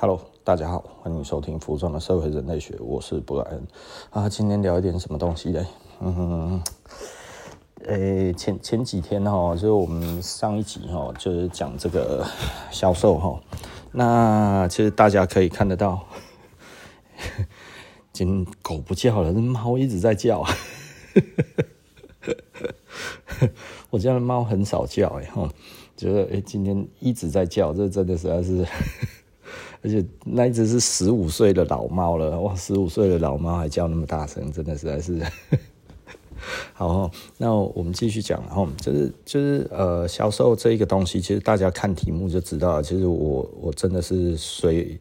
[0.00, 3.66] Hello，大家好，欢迎收听服装的社会人类学，我是布莱恩
[4.10, 4.28] 啊。
[4.28, 5.66] 今天聊一点什么东西嘞？
[5.98, 6.62] 嗯哼，
[7.84, 12.24] 诶，前前几天哈，就是我们上一集哈，就是讲这个
[12.70, 13.40] 销售哈。
[13.90, 16.06] 那其实大家可以看得到，
[18.12, 20.42] 今狗不叫了，猫一直在叫。
[23.90, 25.50] 我家的猫很少叫哎哈，
[25.96, 28.64] 觉得哎今天一直在叫，这真的实在是。
[29.82, 32.54] 而且那一只是十五岁的老猫了，哇！
[32.54, 35.20] 十五岁的老猫还叫那么大声，真的实在是。
[36.72, 42.82] 好，那我们继续讲，哈，就是就是呃，销售这一个东西，其实大家看题目就知道了。
[42.82, 44.98] 其实我我真的是随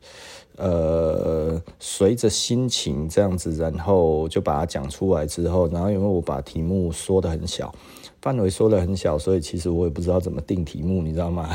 [0.55, 7.73] 呃随着心情这样子，然后就把它讲出来之后，然后因为我把题目说得很小，
[8.19, 11.49] 范围说得很小，所以其实我也不知道怎么定题目，你知道吗？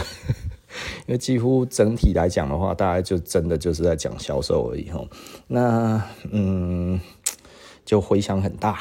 [1.07, 5.05] 因为几乎整体来讲的话，大概就真的就是在讲销售而已哈。
[5.47, 7.01] 那嗯，
[7.85, 8.79] 就回响很大，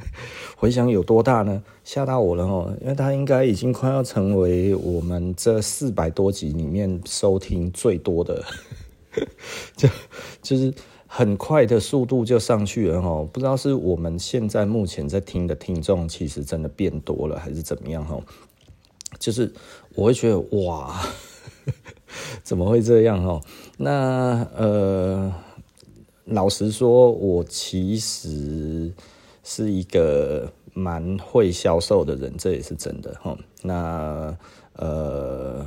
[0.56, 1.62] 回响有多大呢？
[1.84, 8.42] 吓到我了哦，因为它应该已经快要成为我们这四百多集里面收听最多的，
[9.76, 9.88] 就
[10.40, 10.72] 就是
[11.06, 13.22] 很快的速度就上去了哈。
[13.32, 18.18] 不知道是我们现在目前在听的听众其实真的变多了，还是怎么样哈？
[19.18, 19.52] 就是
[19.94, 21.00] 我会觉得哇，
[22.42, 23.40] 怎么会这样哦？
[23.76, 25.32] 那呃，
[26.24, 28.92] 老实说，我其实
[29.42, 33.36] 是一个蛮会销售的人，这也是真的哈。
[33.62, 34.36] 那
[34.74, 35.64] 呃，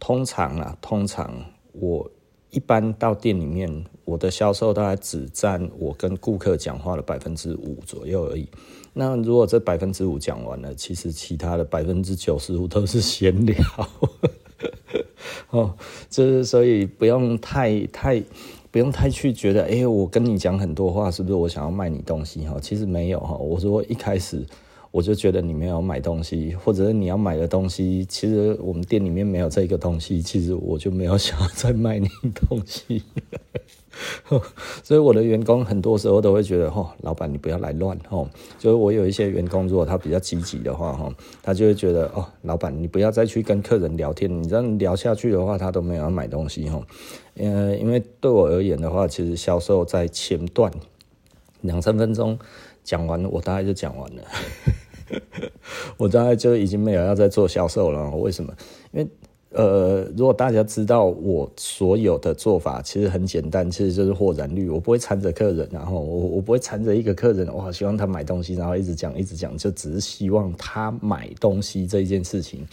[0.00, 1.30] 通常啊，通常
[1.72, 2.10] 我
[2.50, 8.48] 一般到店里面，我的销售大概只占我跟顾客讲话的百分之五左右而已。
[8.94, 13.56] 那如果这百分之五讲完了，其实其他的百分之九十五都是闲聊，
[15.50, 15.74] 哦，
[16.08, 18.22] 就是所以不用太太
[18.70, 22.46] 不用太去觉得，哎、我跟你讲很多话，是不是我想要卖你东西？
[22.46, 24.46] 哈，其实没有哈，我说一开始
[24.94, 32.08] 我就觉得你没有买东西，或者是你要买的东西，其实我们店里面没有这个东西，其实我就没有想要再卖你
[32.48, 33.02] 东西。
[34.84, 41.12] 所以我的员工很多时候都会觉得，哦，老板你不要来乱，哦，就是我有一些员工，如果他比较积极的话，哈，
[41.42, 46.80] 他就会觉得，哦，老板你不要再去跟客人聊天，你这样聊下去的话，他都没有要买东西，哈，
[47.34, 50.70] 呃，因为对我而言的话，其实销售在前段
[51.62, 52.38] 两三分钟
[52.84, 54.22] 讲完，我大概就讲完了，
[55.96, 58.52] 我大概就已经没有要再做销售了，为什么？
[58.92, 59.08] 因为。
[59.56, 64.68] 呃，如果大家知道我所有的做法，其实很简单，其实就是获染率。
[64.68, 72.66] 我不会缠着客人，然后我我不会缠着一个客人，我好希望他买东西，然后一直讲一直讲，就只是希望他买东西这一件事情。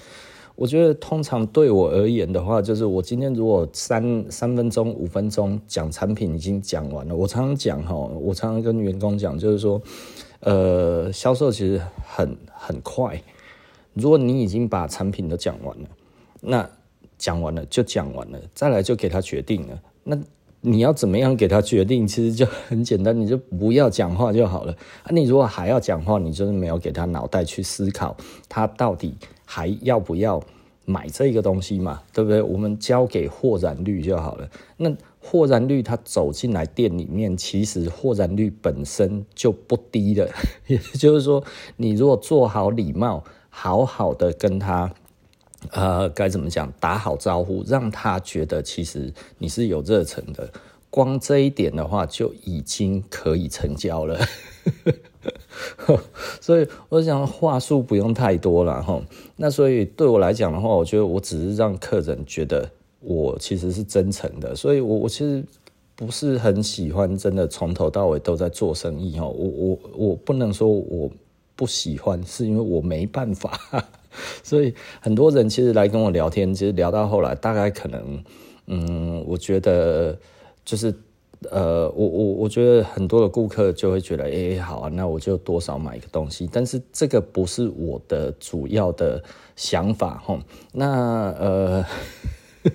[0.56, 9.82] 我觉得通常对我而言的话，就是我今天如果三三分钟、五分钟讲产品已经讲完了，我常常讲哈，我常常跟员工讲，就是说，
[10.42, 13.22] 呃，销售其实很很快。
[13.94, 15.90] 如果你已经把产品都讲完了。
[16.44, 16.68] 那
[17.20, 19.80] 讲完了就讲完了，再来就给他决定了。
[20.04, 20.18] 那
[20.60, 22.08] 你要怎么样给他决定？
[22.08, 24.74] 其实就很简单，你就不要讲话就好了。
[25.04, 28.18] 啊，你如果还要讲话，你就是没有给他脑袋去思考，
[28.50, 29.14] 他到底
[29.54, 30.42] 还要不要
[30.86, 32.02] 买这个东西嘛？
[32.14, 32.42] 对不对？
[32.42, 34.50] 我们交给获染率就好了。
[34.78, 34.90] 那
[35.20, 40.30] 获染率他走进来店里面，其实获染率本身就不低的。
[40.68, 41.44] 也就是说，
[41.76, 44.90] 你如果做好礼貌，好好的跟他。
[45.72, 46.72] 呃，该怎么讲？
[46.80, 50.50] 打好招呼，让他觉得其实你是有热忱的。
[50.90, 54.18] 光这一点的话，就已经可以成交了。
[56.42, 59.02] 所以我想话术不用太多了哈。
[59.36, 64.56] 那所以对我来讲的话，我觉得我只是让客人觉得我其实是真诚的。
[64.56, 65.44] 所以我我其实
[65.96, 69.26] 不是很喜欢真的从头到尾都在做生意哈。
[69.28, 71.10] 我我我不能说我
[71.56, 73.60] 不喜欢，是因为我没办法。
[74.44, 78.24] 所以很多人其实来跟我聊天，其实聊到后来，大概可能，
[78.68, 80.18] 嗯，我觉得
[80.66, 80.94] 就是，
[81.50, 86.48] 呃，我我我觉得很多的顾客就会觉得，哎、好啊，那我就多少买一个东西。
[86.52, 89.24] 但是这个不是我的主要的
[89.56, 90.40] 想法，吼。
[90.72, 91.84] 那呃，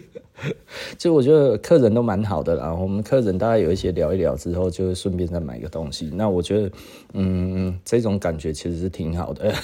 [0.99, 2.75] 就我觉得客人都蛮好的啦。
[2.75, 6.11] 我们客人大概有一些聊一聊之后，就顺便再买个东西。
[6.13, 6.71] 那我觉得，
[7.13, 9.55] 嗯，这种感觉其实是挺好的。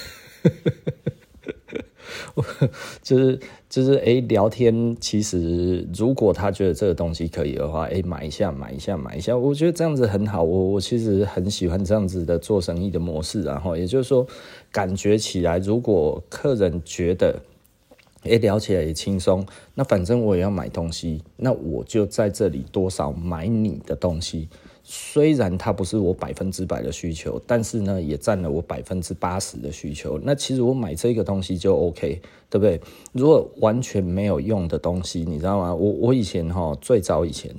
[2.35, 2.43] 我
[3.01, 3.39] 就是
[3.69, 10.43] 就是哎，聊天其实如果他觉得这个东西可以的话，哎，买一下买一下买一下，我觉得这样子很好。
[10.43, 13.43] 我我其实很喜欢这样子的做生意的模式。
[13.43, 14.25] 然后也就是说，
[14.71, 17.39] 感觉起来，如果客人觉得
[18.23, 19.45] 诶，聊起来也轻松。
[19.75, 24.47] 那反正我也要买东西，那我就在这里多少买你的东西。
[24.95, 30.19] 虽然它不是我百分之百的需求，但是呢，也占了我百分之八十的需求。
[30.21, 32.79] 那其实我买这个东西就 OK，对不对？
[33.11, 35.73] 如果完全没有用的东西，你知道吗？
[35.73, 37.51] 我我以前哈，最早以前，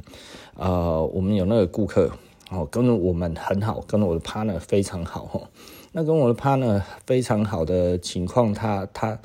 [0.56, 2.08] 呃，我们有那个顾客
[2.52, 5.50] 哦，跟我们很好，跟我的 partner 非常好。
[5.90, 9.18] 那跟我的 partner 非常好的情况，他他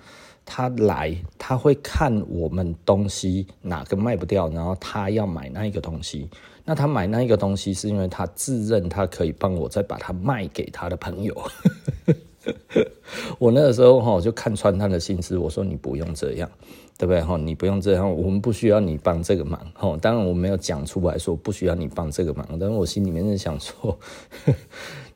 [0.49, 6.27] 他来，他会看我们东西哪个卖不掉，然后他要买那一个东西。
[6.65, 11.35] 那他买那一个东西，是因为他自认他可以帮我再把它卖给他的朋友。
[13.37, 16.49] 我那个时候哈，就看穿他的心思，我说你不用这样，
[16.97, 17.37] 对不对哈？
[17.37, 19.97] 你不用这样，我们不需要你帮这个忙哈。
[19.97, 23.97] 当然我没有讲出来说不需要你帮这个忙，但是我心里面是想说，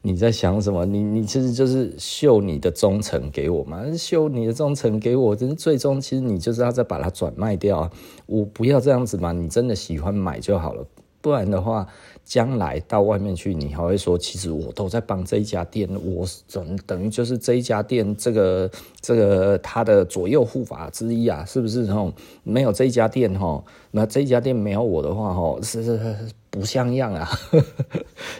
[0.05, 0.85] 你在想什么？
[0.85, 7.91] 你你其实就是秀你的忠诚给我嘛，秀你的忠诚给我，真是最终其实你就是要再把它转卖掉啊。
[8.25, 10.85] 我不要这样子嘛，你真的喜欢买就好了。
[11.21, 11.87] 不然的话，
[12.25, 21.89] 将来到外面去，你还会说，其实我都在帮这一家店，我等等于就是这一家店这个这个他的左右护法之一啊，是不是？
[21.93, 22.11] 吼，
[22.43, 26.15] 没有这一家店，吼，那这一家店没有我的话，吼，是是是
[26.53, 27.29] 不像样啊，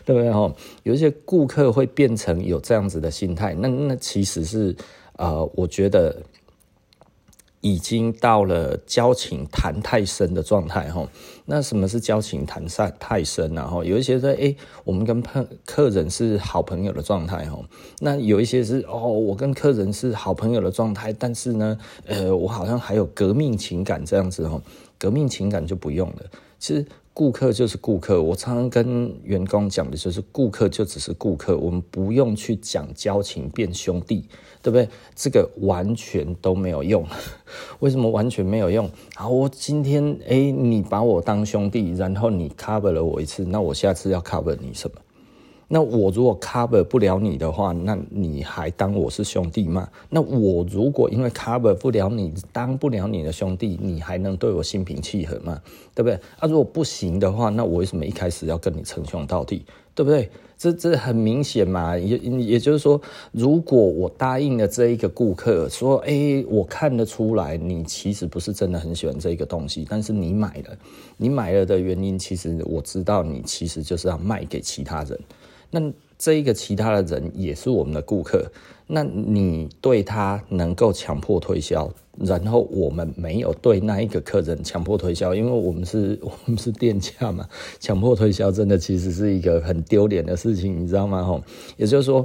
[0.06, 0.32] 对不对？
[0.32, 4.76] 吼，有一些顾客会变成有这样子的心态，那那其实是
[5.18, 6.22] 呃，我觉得。
[7.66, 11.08] 已经到了交情谈太深的状态哈，
[11.46, 12.62] 那什么是交情谈
[13.00, 13.66] 太深呢？
[13.66, 17.58] 哈，有一些说，哎，我们跟客客人是好朋友的状态哈，
[18.02, 24.62] 那有一些是哦，我跟客人是好朋友的状态，但是呢，呃，我好像还有革命情感这样子哈，
[25.00, 26.24] 革命情感就不用了，
[26.60, 26.86] 其实。
[27.14, 34.26] 顾客就是顾客，我常常跟员工讲的就是，顾客就只是顾客，我们不用去讲交情变兄弟，
[34.64, 34.90] 对不对？
[35.14, 37.06] 这个完全都没有用。
[37.82, 38.90] 为什么完全没有用？
[39.14, 44.96] 好，我今天诶，你把我当兄弟，然后你 cover 了我一次，那我下次要 cover 你什么？
[45.74, 49.90] 那我如果 cover 不了你的话，那你还当我是兄弟吗？
[50.08, 55.60] 那我如果因为 cover 不了你，当不了你的兄弟，你还能对我心平气和吗？
[55.96, 56.14] 对不对？
[56.38, 59.66] 啊，如果不行的话，那我为什么一开始要跟你称兄道弟？
[59.96, 60.30] 对不对？
[60.60, 70.78] 这这很明显嘛，也也就是说，如果我答应了这一个顾客，说，哎，我看得出来你其实不是真的很喜欢这个东西，但是你买了，
[71.18, 75.20] 你买了的原因，其实我知道你其实就是要卖给其他人。
[75.76, 78.52] 那这一个其他的人也是我们的顾客，
[78.86, 87.50] 那你对他能够强迫推销，然后我们没有对那一个客人强迫推销，因为我们是 我们是店家嘛，
[87.80, 91.24] 强迫推销真的其实是一个很丢脸的事情，你知道吗？
[91.24, 91.44] 吼，
[91.76, 92.24] 也就是说，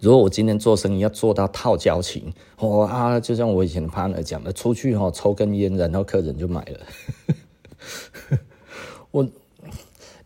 [0.00, 8.38] 如果我今天做生意要做到套交情，我啊，就像我以前的 partner 讲的，出去吼抽根烟，然后客人就买了，
[9.10, 9.28] 我。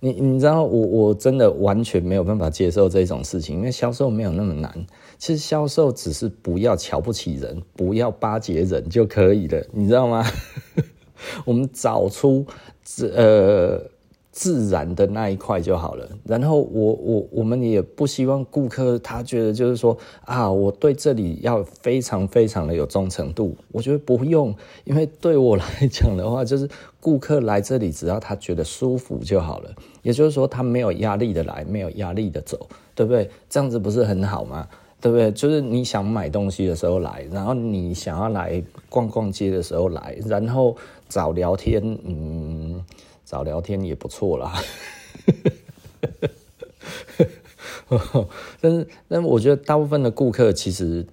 [0.00, 4.87] 你你知道我我真的完全没有办法接受这种事情，因为销售没有那么难。
[5.19, 10.25] 其实销售只是不要瞧不起人，不要巴结人就可以了，你知道吗？
[11.44, 12.46] 我们找出
[12.84, 13.95] 这呃。
[14.37, 16.06] 自然的那一块就好了。
[16.23, 19.97] 然后我我我们也不希望顾客他觉得就是说
[20.27, 23.56] 啊，我对这里要非常非常的有忠诚度。
[23.73, 24.55] 我觉得不用，
[24.85, 26.69] 因为对我来讲的话，就是
[27.00, 29.70] 顾客来这里只要他觉得舒服就好了。
[30.03, 33.31] 也就是说，他没有压力的来，没有压力的走，对不对？
[33.49, 34.69] 这样子不是很好吗？
[35.01, 35.32] 对不对？
[35.32, 40.77] 就是你想买东西的时候来，然后你想要来逛逛街的时候来，然后
[41.08, 42.84] 找聊天，嗯。
[43.27, 44.55] 找聊天也不错啦，
[48.61, 51.05] 但是，但是我觉得大部分的顾客其实，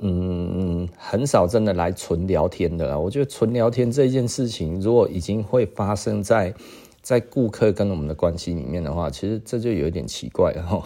[0.00, 2.98] 嗯，很少真的来纯聊天的啦。
[2.98, 6.52] 我觉得纯聊天这件事情，如果已经会发生在
[7.00, 10.82] 在顾客跟我们的关系里面的话，其实这就有一点奇怪哈。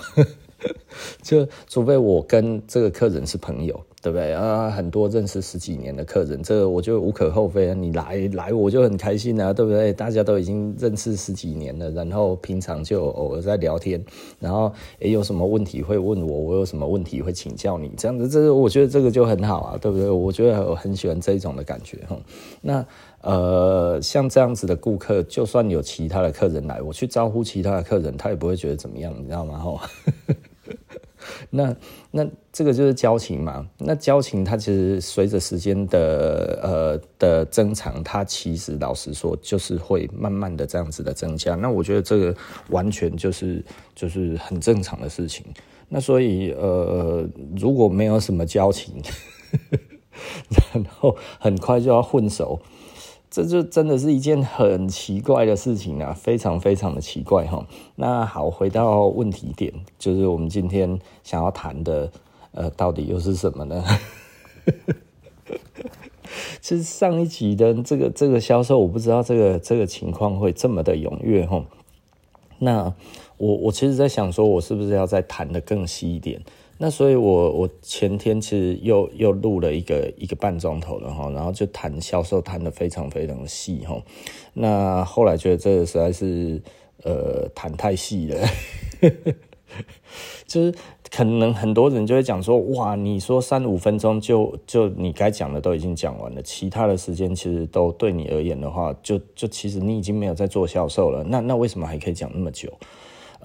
[1.22, 3.82] 就除非我跟这个客人是朋友。
[4.06, 4.70] 对不对啊？
[4.70, 7.74] 很多认识十几年的客人，这个我就无可厚非。
[7.74, 9.92] 你来来，我就很开心啊，对不对？
[9.92, 14.00] 大家都已经认识十几年了，然后平常就偶尔在聊天，
[14.38, 20.08] 然后诶有什么问题会问我，我有什么问题会请教你，这样子，这个我觉得这个就很好啊，对不对？
[20.08, 22.16] 我觉得我很喜欢这种的感觉哈。
[22.62, 22.86] 那
[23.22, 29.58] 呃，像这样子的顾客，就算有其他的客人来，我去招呼其他的客人，他也不会觉得怎么样，你知道吗？
[29.58, 29.90] 哈。
[31.50, 31.74] 那
[32.10, 33.66] 那这个就是交情嘛。
[33.78, 41.54] 那交情它其实随着时间的呃的增长，它其实老实说就是会慢慢的这样子的增加。
[41.54, 42.34] 那我觉得这个
[42.70, 43.64] 完全就是
[43.94, 45.44] 就是很正常的事情。
[45.88, 47.24] 那所以呃
[47.56, 49.02] 如果没有什么交情，
[50.72, 52.58] 然后很快就要混熟，
[53.36, 57.66] 这就真的是一件很奇怪的事情啊，非常非常的奇怪哈。
[57.96, 62.10] 那好，回到问题点，就是我们今天想要谈的，
[62.52, 63.84] 呃，到底又是什么呢？
[66.62, 71.62] 其实上一集的这个这个销售，我不知道这个这个情况会这么的踊跃哈。
[72.58, 72.94] 那
[73.38, 76.40] 我我其实在想说，我是不是要再谈得更细一点？
[76.78, 83.98] 那所以我，我前天其实又又录了一个一个半钟头了哈，然后就谈销售谈得非常非常细哈。
[84.52, 86.60] 那后来觉得这个实在是
[87.02, 88.46] 呃谈太细了，
[90.46, 90.74] 就是
[91.10, 101.24] 可能很多人就会讲说，哇，你说三五分钟就就你该讲的都已经讲完了，其他的时间其实都对你而言的话，就就其实你已经没有在做销售了。
[101.24, 102.70] 那那为什么还可以讲那么久？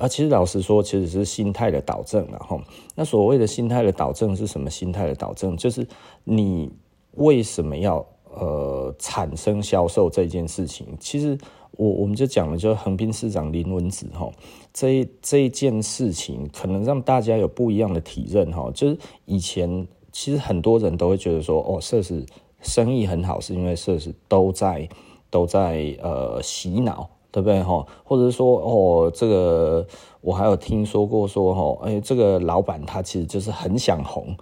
[0.02, 2.60] 啊，其实老实说，其实是心态的导正，然后
[2.96, 4.68] 那所谓的心态的导正是什么？
[4.68, 5.88] 心态的导正就是
[6.24, 6.72] 你
[7.18, 8.04] 为什么要
[8.34, 10.88] 呃产生销售这件事情。
[11.00, 11.38] 其实
[11.74, 14.28] 我我们就讲了，就横滨市长林文子哈，
[14.74, 18.72] 这这一件事情可能让大家有不一样的体认哈。
[18.74, 22.26] 就是以前其实很多人都会觉得说，哦，社死
[22.64, 24.90] 生意很好，是因为社死都在
[25.30, 27.08] 都在呃洗脑。
[27.32, 27.86] 对不对哈？
[28.04, 29.88] 或者是说哦，这个
[30.20, 34.36] 我还有听说过说哈，哎，这个老板他其实就是很想红，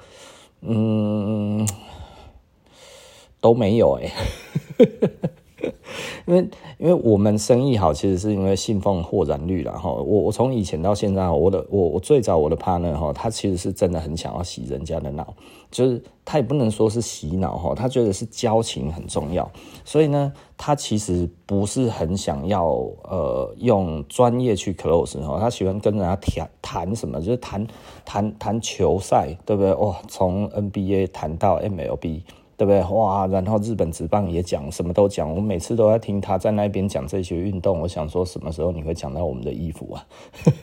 [0.61, 1.67] 嗯，
[3.39, 4.11] 都没有哎，
[6.25, 9.91] 因为因为我们生意好，其实是因为信奉豁然率了哈。
[9.91, 15.33] 我我从以前到现在，我的我我最早我的 partner 哈，他其实是真的很想要洗人家的脑。
[15.71, 19.47] 就是他也不能说是洗脑哈，他觉得是交情很重要，
[19.85, 22.65] 所以呢，他其实不是很想要
[23.03, 27.67] 呃用专业去 close 哈，他喜欢跟人家谈谈什么，就是谈
[28.03, 29.71] 谈谈球赛，对不对？
[29.75, 32.21] 哇，从 NBA 谈到 MLB，
[32.59, 32.83] 对不对？
[32.93, 40.05] 哇，然后日本职棒也讲，什么都讲，我每次都在听他在那边讲这些运动，我想说什么时候你会讲到我们的衣服啊？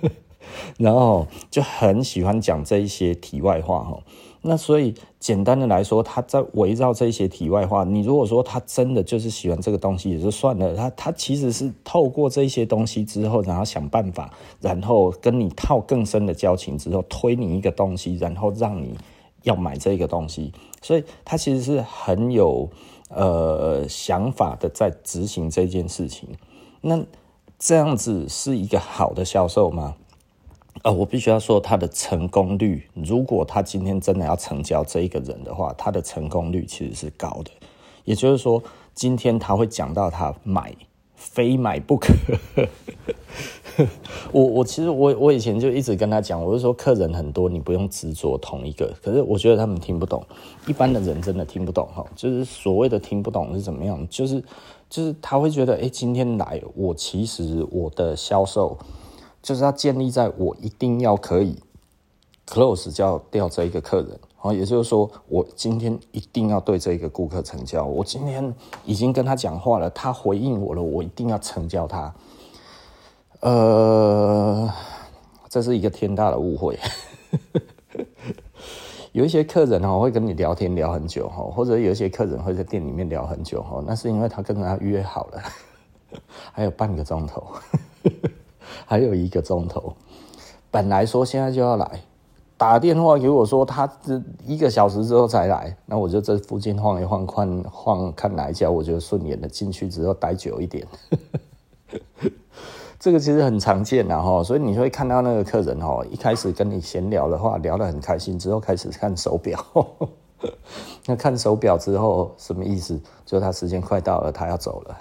[0.76, 3.98] 然后就很喜欢讲这一些题外话哈。
[4.42, 7.82] 那所以简单的来说，他在围绕这些题外话。
[7.82, 10.76] 你如果说他真的就是喜欢这个东西，也就算了。
[10.76, 18.94] 他他其实是透过这些东西之后，然后想办法，然后跟你套更深的交情之后，推你一个东西，然后让你
[19.44, 20.52] 要买这个东西。
[20.86, 22.70] 所以他其实是很有
[23.08, 26.28] 呃想法的在执行这件事情。
[26.80, 27.04] 那
[27.58, 29.96] 这样子是一个好的销售吗？
[30.82, 37.50] 呃，我必须要说，他的成功率，如果他今天真的要成交这一个人的话，他的成功率其实是高的。
[38.04, 38.62] 也就是说，
[38.94, 40.72] 今天他会讲到他买，
[41.16, 42.14] 非买不可。
[44.32, 48.92] 我我其实我我以前就一直跟他讲，我就说客人很多，你不用执着同一个。
[49.02, 50.24] 可是我觉得他们听不懂，
[50.66, 52.04] 一般的人真的听不懂哈。
[52.14, 54.06] 就是所谓的听不懂是怎么样？
[54.08, 54.42] 就是
[54.88, 58.76] 就是他会觉得，哎，今天来，我其实我的销售。
[59.42, 61.54] 就是要建立在我一定要可以
[62.48, 67.84] close 掉掉这一个客人，好，也就是说，我今天一定要对这一个顾客成交。
[67.84, 68.52] 我今天
[68.84, 72.12] 已经跟他讲话了，他回应我了，我一定要成交他。
[73.40, 74.72] 呃，
[75.48, 76.78] 这是一个天大的误会。
[79.12, 85.42] 有一些客人哦会跟你聊天聊很久哈，或者有一些客人会在店里面聊很久哈，那是因为他跟他约好了，
[86.52, 87.46] 还有半个钟头。
[88.84, 89.94] 还有一个钟头，
[90.70, 92.00] 本来说现在就要来，
[92.56, 100.86] 打电话给我说他这一个小时之后才来，那我就这附近晃一晃，看看哪一家我觉得顺眼的，进去之后待久一点。
[103.06, 109.64] 这个其实很常见的哈，所以你会看到那个客人哈，一开始跟你闲聊的话聊得很开心，之后开始看手表，
[111.06, 113.00] 那 看手表之后什么意思？
[113.24, 114.98] 就他时间快到了，他要走了。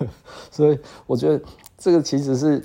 [0.50, 1.40] 所以我觉得。
[1.78, 2.64] 这个其实是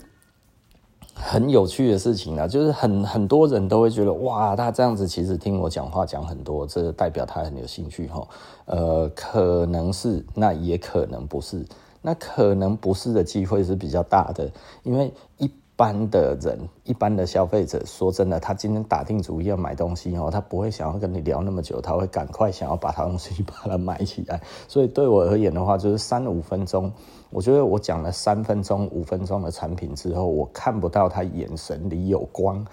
[1.14, 8.28] 很有趣的事情啊，就是很很多人都会觉得哇，他这样子其实听我讲话讲很多，这代表他很有兴趣哈。
[8.66, 11.64] 呃，可能是，那也可能不是，
[12.08, 14.50] 那可能不是的机会是比较大的，
[14.84, 15.52] 因为一。
[15.78, 24.42] 般的人，一般的消费者，说真的，他今天打定主意要买东西哦，他不会想要跟你聊那么久，他会赶快想要把他东西 把它买起来。
[24.68, 26.92] 所以对我而言的话，就是三五分钟，
[27.30, 32.66] 我觉得我讲了三分钟、五分钟的产品之后，我看不到他眼神里有光，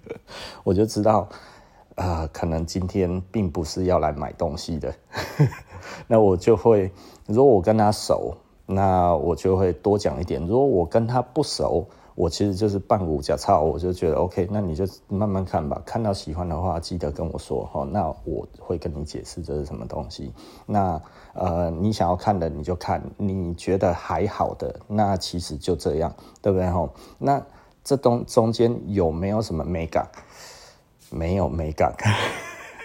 [0.64, 1.28] 我就知道
[1.94, 4.94] 啊、呃，可能今天并不是要来买东西的。
[6.08, 6.90] 那我就会，
[7.26, 8.34] 如果我跟他熟，
[8.66, 15.80] 那我就会多讲一点；如果我跟他不熟，我其实就是半五假操，我就觉得 OK，那你就慢慢看吧。
[15.84, 20.32] 看到喜欢的话，记得跟我说哈，那我会跟你解释这是什么东西。
[20.64, 21.00] 那
[21.34, 26.88] 呃，你想要看的你就看，你觉得还好的，那其实就这样，对不对哈？
[27.18, 27.42] 那
[27.84, 30.08] 这东中间有没有什么美感？
[31.10, 31.94] 没有美感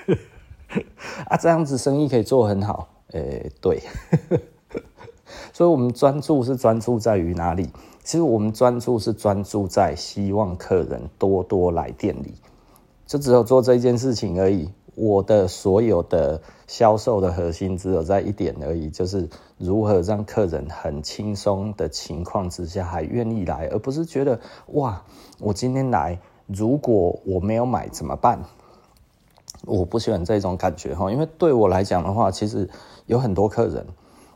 [1.26, 2.88] 啊，这样子生意可以做很好。
[3.14, 3.82] 诶、欸，对。
[5.54, 7.70] 所以，我们专注是专注在于哪里？
[8.04, 12.34] 其实，我们专注是专注在希望客人多多来店里，
[13.06, 14.70] 就只有做这件事情而已。
[14.96, 25.02] 我的所有的销售的核心只有在一点而已，就是如何让客人很轻松的情况之下还愿意来，而不是觉得哇，
[25.40, 28.40] 我今天来，如果我没有买怎么办？
[29.66, 32.70] 我不喜欢这种感觉哈，因为对我来讲的话，其实
[33.06, 33.86] 有很多客人。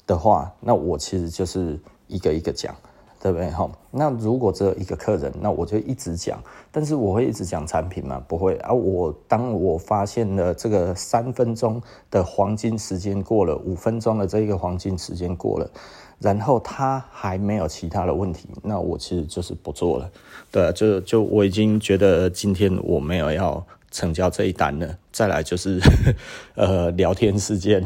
[0.07, 2.75] 的话，那我其实就是一个一个讲，
[3.21, 3.49] 对不对？
[3.49, 6.41] 哈，那如果只有一个客人，那我就一直讲。
[6.71, 8.21] 但是我会一直讲产品吗？
[8.27, 8.71] 不会啊。
[8.71, 11.81] 我当我发现了这个三分钟
[12.11, 15.71] 的黄金时间过了，五分钟的这个黄金时间过了，
[16.19, 20.11] 然后他还没有其他的问题，那我其实就是不做了。
[20.51, 24.97] 对，就就我已经觉得今天我没有要成交这一单了。
[25.11, 25.79] 再来就是
[26.55, 27.81] 呃聊天时间。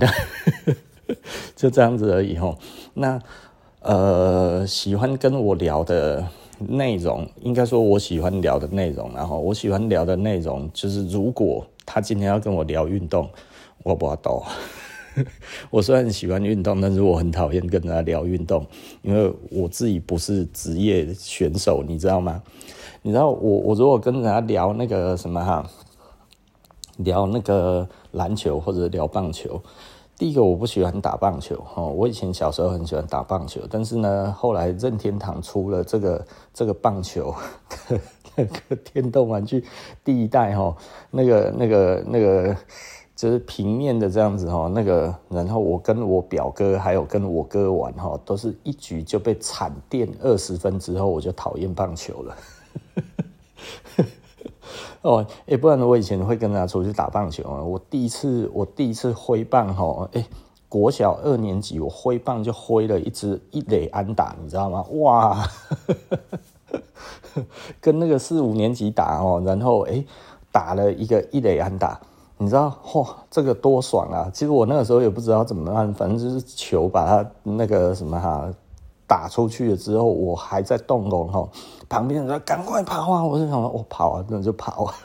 [1.56, 2.56] 就这样子而已齁。
[2.94, 3.20] 那
[3.82, 6.28] 呃，喜欢跟我聊的
[6.60, 13.30] 内容，应该说我喜欢聊的内容，然后我喜欢聊的内容就是，如果他今天要跟我聊运动，
[13.84, 14.44] 我不知道。
[15.72, 18.66] 我虽然喜欢运动，但是我很讨厌跟他聊运动，
[19.02, 22.42] 因为我自己不是职业选手，你知道吗？
[23.02, 25.66] 你知道我我如果跟人家聊那个什么哈，
[26.98, 29.62] 聊那个篮球或者聊棒球。
[30.20, 37.34] 第一个我不喜欢打棒球哦，我以前小时候很喜欢打棒球，但是呢，后来任天堂出了这个这个棒球
[38.36, 39.64] 那个电动玩具
[40.04, 40.76] 第一代哈，
[41.10, 42.54] 那个那个那个
[43.16, 52.36] 就是平面的这样子哈，那个然后我跟我表哥还有跟我哥玩哈，都是一局就被惨电二十分之后，我就讨厌棒球了。
[55.02, 57.64] 哦，哎，不然我以前会跟他出去打棒球啊。
[57.64, 60.26] 我第一次，我第一次挥棒哈，哎，
[60.68, 64.84] 国小二年级，我挥棒就挥了一支一垒安打，你知道吗？
[64.92, 65.50] 哇，
[67.80, 70.04] 跟那个四五年级打哦，然后哎，
[70.52, 72.00] 打了一个一垒安打，
[72.38, 74.30] 你知道，嚯，这个多爽啊！
[74.34, 78.50] 其实我那个时候也不知道怎么办，反正就是球把它那个什么哈。
[79.08, 81.50] 打出去了之后，我还在动工哈，
[81.90, 83.24] 旁边人说赶快跑啊！
[83.24, 84.96] 我就想说，我跑啊，那就跑啊，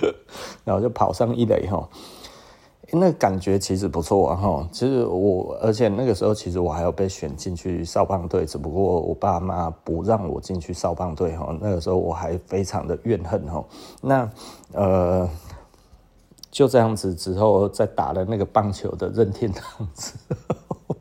[0.64, 1.86] 然后就跑上一垒哈，
[2.90, 4.68] 那感觉其实不错啊哈。
[4.72, 11.54] 其实我，而且那个时候其实我还要被选进去少棒队，只不过我爸妈不让我进去少棒队哈。
[11.60, 13.62] 那个时候我还非常的怨恨哈。
[14.00, 14.30] 那
[14.72, 15.28] 呃，
[16.50, 20.96] 就这样子之后，再打了那个棒球的任天堂之后。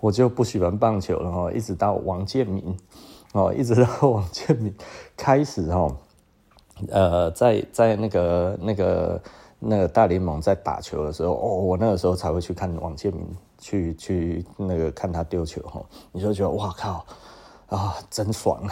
[0.00, 2.76] 我就不喜欢棒球了哈，一直到王建民
[3.32, 4.74] 哦，一直 到王建民
[5.16, 5.96] 开始哦，
[6.90, 9.22] 呃，在在那个那个
[9.58, 13.26] 那个大联盟在打球的时候，哦，我那个时候才会去看王建民，
[13.58, 15.80] 去去那个看他丢球哈，
[16.12, 17.04] 你就觉得哇靠
[17.68, 18.62] 啊，真爽！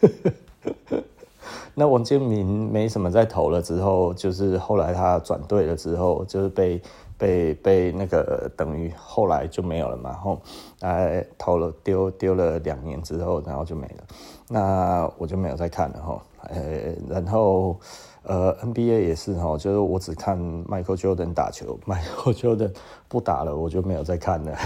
[1.74, 6.80] 那王建民没什么在投了之后，就是后来他转队了之后，就是被。
[7.20, 10.40] 被被那个等于后来就没有了嘛，后
[10.80, 14.04] 来投了丢丢了两年之后，然后就没了。
[14.48, 16.22] 那我就没有再看了哈。
[16.48, 17.78] 呃，然后
[18.22, 22.74] 呃，NBA 也是哈，就是我只看 Michael Jordan 打球， Michael Jordan
[23.06, 24.56] 不打了，我就没有再看了。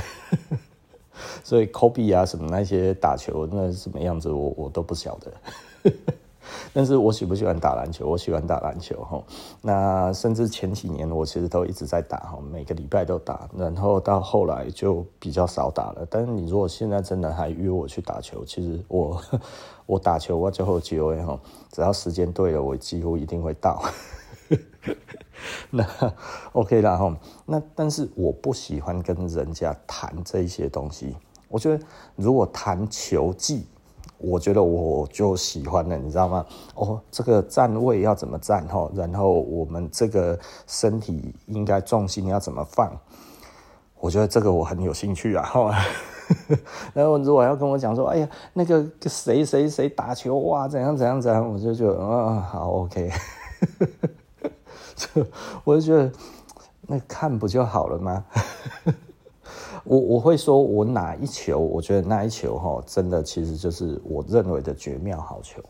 [1.42, 5.92] 所以 Kobe 啊什么那些打球那什么样子，我我都不晓得。
[6.72, 8.06] 但是我喜不喜欢打篮球？
[8.06, 9.22] 我喜欢打篮球哈。
[9.62, 13.48] 那甚至前几年我其实都一直在打哈，每个礼拜都打。
[13.56, 16.06] 然后到后来就比较少打了。
[16.10, 19.22] 但是你如果现在真的还约我去打球，其实我
[19.86, 21.38] 我打球我就会机会哈，
[21.70, 23.82] 只要时间对了，我几乎一定会到。
[25.70, 25.86] 那
[26.52, 27.16] OK 啦哈。
[27.46, 31.16] 那但是我不喜欢跟人家谈这一些东西。
[31.48, 31.84] 我觉得
[32.16, 33.66] 如果谈球技。
[34.26, 36.46] 我觉得我就喜欢了，你知道吗？
[36.74, 38.90] 哦，这个站位要怎么站哈？
[38.94, 42.92] 然后我们这个身体应该重心要怎么放？
[44.00, 45.48] 我觉得这个我很有兴趣啊。
[46.94, 53.10] 然后如果要跟我讲说，哎呀，那个谁谁谁打球哇，怎样怎样怎样，我就觉得啊，好 OK。
[55.64, 56.10] 我就觉得
[56.82, 58.24] 那看不就好了吗？
[59.84, 65.62] 我我会说，我哪一球，我觉得那一球哈，真的其实就是我认为的绝妙好球。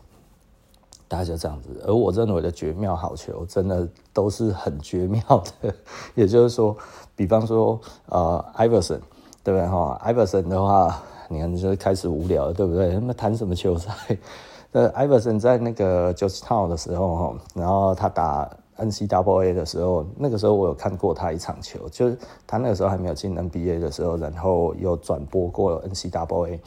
[1.07, 5.21] 大家就这样子，而我认为的绝妙好球，真的都是很绝妙
[5.61, 5.73] 的。
[6.15, 6.75] 也就是说，
[7.15, 8.99] 比方说，呃，Iverson，
[9.43, 12.91] 对不对哈？Iverson 的话，你看就开始无聊了，对不对？
[12.93, 13.91] 他们谈什么球赛？
[14.73, 26.59] 呃，Iverson 在那个 Georgetown 的时候哈，然后他打 N C W A 的时候，那个时候我有看过他一场球，就是他那个时候还没有进 NBA 的时候，然后又转播过 N C W A。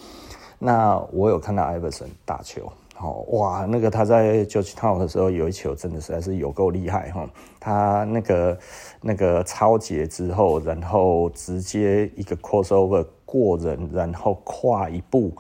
[0.59, 2.71] 那我有看到 Iverson 打球。
[3.01, 7.31] 哦，哇，那个他在 Georgetown 的时候有一球真的实在是有够厉害哈！
[7.61, 8.59] 他那个
[9.01, 15.33] 那个抄截之后，然后直接一个 crossover 过人，然后跨一步，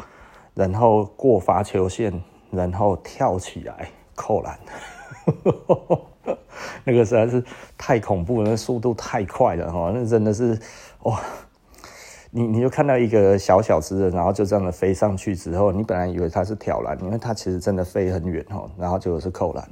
[0.54, 4.56] 然后过罚球线，然后跳起来扣篮，
[6.84, 7.42] 那个实在是
[7.76, 9.90] 太恐怖了，那速度太快了哈！
[9.94, 10.58] 那真的是
[11.02, 11.20] 哇！
[12.30, 19.68] 你你就看到一个小小只的，然后就这样的飞上去之后，你本来以为它是挑篮，因为它其实真的飞很远哈，然后结果是扣篮，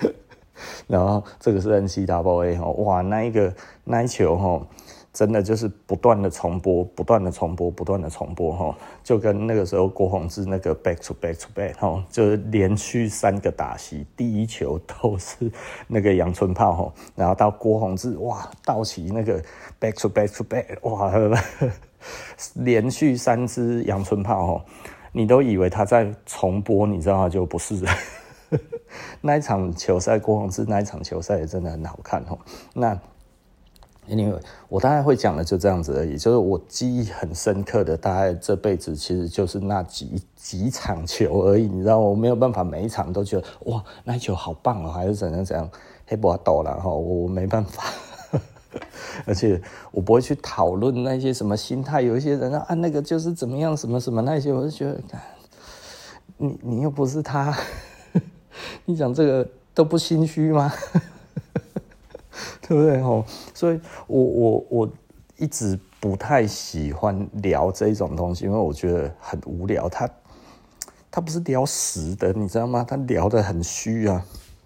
[0.86, 4.66] 然后这个是 N C W A 哈，哇，那一个那一球哈。
[5.12, 15.50] 真的就是不断的重播，不断的重播，不断的重播哈，就跟那个时候郭宏志那个 back to back to back 哈，就是连续三个打席，第一球都是
[15.88, 19.42] 那个阳春炮哈，然后到郭宏志哇，倒起那个
[19.80, 21.42] back to back to back 哇，
[22.54, 24.64] 连续三支阳春炮哈，
[25.10, 27.28] 你都以为他在重播，你知道吗？
[27.28, 27.82] 就不是，
[29.20, 32.38] 那一场球赛郭宏志那一场球赛也真的很好看哈，
[32.74, 32.96] 那。
[34.08, 34.40] Anyway，
[34.70, 45.70] 我大概会讲的就这样子而已，就是我记忆很深刻的，大概这辈子其实就是那几几场球而已，你知道我没有办法每一场都觉得哇，那球好棒哦，还是怎样怎样，
[46.06, 47.84] 黑不倒了哈，我没办法，
[49.26, 54.98] 而且我不会去讨论那些什么心态，有一些人啊，那个就是怎么样，什么什么那些，我就觉得，
[56.38, 57.54] 你你又不是他，
[58.86, 60.72] 你讲这个都不心虚吗？
[62.68, 63.24] 对不对吼？
[63.54, 64.90] 所以我我我
[65.38, 69.88] 一直不太喜欢聊这种东西，因为我觉得很无聊。
[69.88, 70.08] 他
[71.10, 72.84] 他不是聊实的，你知道吗？
[72.86, 74.22] 他聊得很虚啊。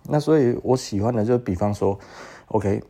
[0.08, 1.96] 那所以我喜欢的就比方说
[2.48, 2.82] ，OK，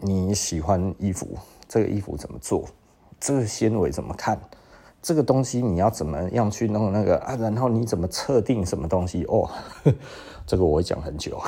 [0.00, 1.26] 你喜欢衣服，
[1.66, 2.68] 这个衣服怎么做？
[3.18, 4.38] 这个纤维怎么看？
[5.00, 7.34] 这个东西你要怎么样去弄那个啊？
[7.36, 9.24] 然后你怎么测定什么东西？
[9.24, 9.48] 哦，
[10.46, 11.40] 这个我会讲很久。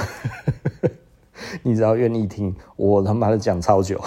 [1.63, 4.01] 你只要愿意听，我他妈的讲超久。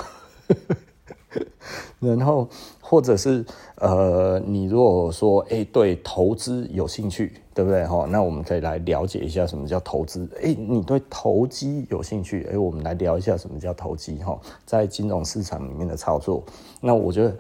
[1.99, 2.47] 然后，
[2.79, 8.07] 或者是呃，你如果说哎、对投资有兴趣，对不对哈？
[8.09, 10.27] 那我们可以来了解一下什么叫投资。
[10.41, 12.47] 哎、你对投机有兴趣？
[12.51, 16.41] 哎、我们来聊一下什么叫投机哈，在金融市场里面的操作。
[16.81, 17.35] 那我觉得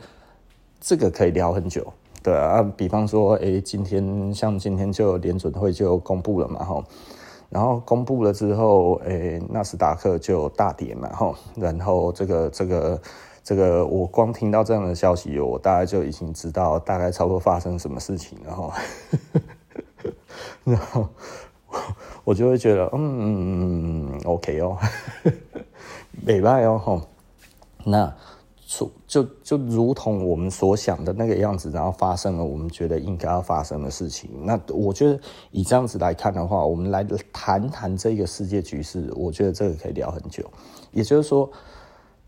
[0.79, 2.61] 这个可以聊很久，对啊。
[2.77, 6.83] 比方说，哎、今天像今天就联准会就公布了嘛哈。
[7.49, 13.01] 然后公布了之后，诶，纳斯达克就大跌嘛，吼，然后这个这个
[13.43, 18.71] 这个，我光听到这样的消息，我大概就已经知道大概差不多发生什么事情了，吼，
[20.63, 21.07] 然后
[22.23, 24.77] 我就会觉得，嗯，OK 哦，
[26.25, 27.01] 没败哦，吼，
[27.83, 28.13] 那。
[29.09, 34.29] 就就如同我们所想的那个样子，然后发生了我们觉得应该要发生的事情。
[34.43, 35.19] 那我觉得
[35.49, 40.47] 以这样子来看的话，我们来谈谈这个世界局势，我觉得这个可以聊很久。
[40.91, 41.51] 也就是说，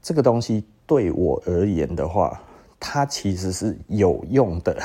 [0.02, 2.41] 这个东西对我而言的话，
[2.80, 4.76] 它其实是有用的。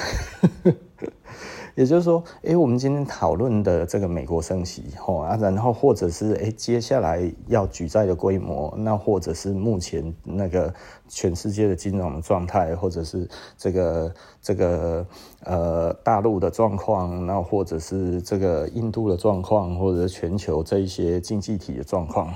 [1.76, 10.72] 也就是说，诶，我们今天讨论的这个美国升息，吼啊，然后或者是诶，接下来要举债的规模，那或者是目前那个
[11.06, 15.06] 全世界的金融状态，或者是这个这个
[15.44, 22.34] 呃大陆的状况，那或者是这个印度的状况，或者是全球这一些经济体的状况，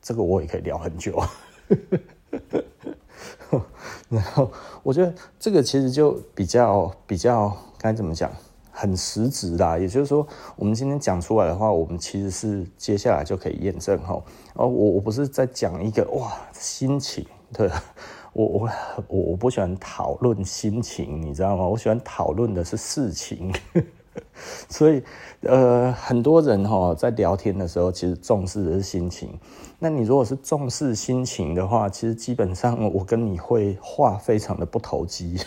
[0.00, 1.22] 这个我也可以聊很久。
[4.08, 4.50] 然后
[4.82, 8.32] 我觉得这个其实就比较比较该怎么讲？
[8.78, 14.14] 很实质啦，也就是说，我们今天讲出来的话，我们其实是接下来就可以验证哈。
[14.54, 17.68] 哦，我我不是在讲一个哇心情，对，
[18.32, 18.70] 我我
[19.08, 21.66] 我我不喜欢讨论心情，你知道吗？
[21.66, 23.52] 我喜欢讨论的是事情。
[24.68, 25.02] 所以，
[25.42, 29.36] 呃，很多人哈在聊天的时候，其实重视的是心情。
[29.80, 35.40] 那你如果是重视心情的话，其实基本上我跟你会话非常的不投机。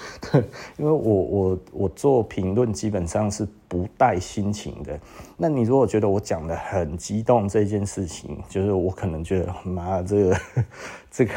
[0.32, 0.42] 对，
[0.76, 4.98] 因为我我我做评论基本上是不带心情的。
[5.36, 10.40] 那你如果觉得我讲的很激动，这件事情就是我可能觉得妈，这个
[11.10, 11.32] 这个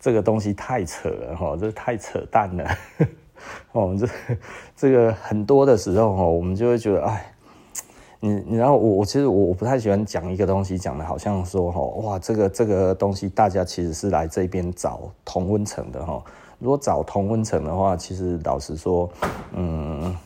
[0.00, 2.68] 这个东西太扯了哈，这太扯淡了。
[3.72, 4.08] 我 们，这
[4.76, 7.28] 这个很多的时候哈，我们就会觉得哎。
[8.24, 16.22] 你你知道我我其实我我不太喜欢讲一个东西，讲的好像说哈哇这个这个东西大家其实是来这边找同温层的哈。
[16.62, 19.10] 如果找同温层的话，其实老实说，
[19.52, 20.16] 嗯，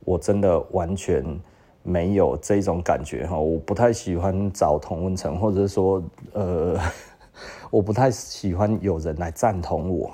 [0.00, 1.22] 我真的完全
[1.82, 3.36] 没有这种感觉哈。
[3.36, 6.80] 我不太喜欢找同温层，或者是说呃，
[7.70, 10.10] 我不太喜欢有人来赞同我。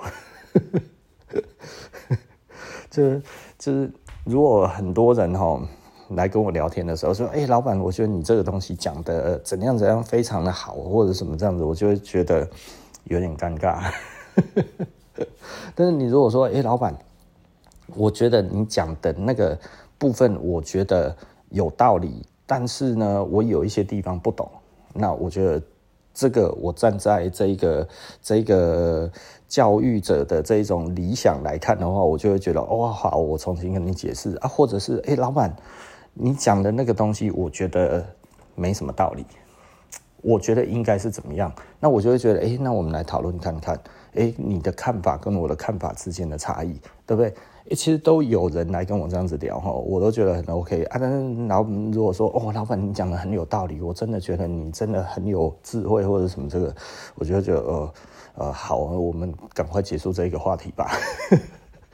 [2.91, 3.23] 就是
[3.57, 3.89] 就是
[4.25, 5.61] 如果很多人哈。
[6.13, 12.49] 来跟我聊天的时候说：“哎、老板，我觉得你这个东西讲的怎样怎样非常的好，或者什么这样子，我就会觉得
[13.05, 13.93] 有点尴尬。
[15.75, 16.97] 但是你如果说，哎、老板，
[17.95, 19.59] 我觉得你讲的那个
[19.99, 21.15] 部分，我觉得
[21.51, 24.49] 有道理，但是呢，我有一些地方不懂。
[24.93, 25.63] 那我觉得
[26.15, 27.89] 这个，我站在这个
[28.23, 29.11] 这个
[29.49, 35.55] 教育者的这种理想来看的话，我就会觉得，哦，好，我重新跟你解释啊，或者是，哎、老板。”
[36.21, 38.05] 你讲的那个东西，我觉得
[38.57, 39.25] 没什么道理。
[40.23, 41.53] 我觉得应该是怎么样？
[41.79, 43.79] 那我就会觉得，哎，那我们来讨论看看，
[44.15, 47.33] 哎，你的看法跟我的看法之间的差异，对不对？
[47.71, 50.99] 哎，其实都有人来跟我这样子聊哈，我都觉得很 OK 啊。
[51.01, 56.75] 但是老如果说，哦，老板你讲的很有道理，我真的觉得你真的很有智慧或者什么这个，
[57.15, 57.93] 我就觉得，呃
[58.37, 60.91] 呃，好，我们赶快结束这一个话题吧。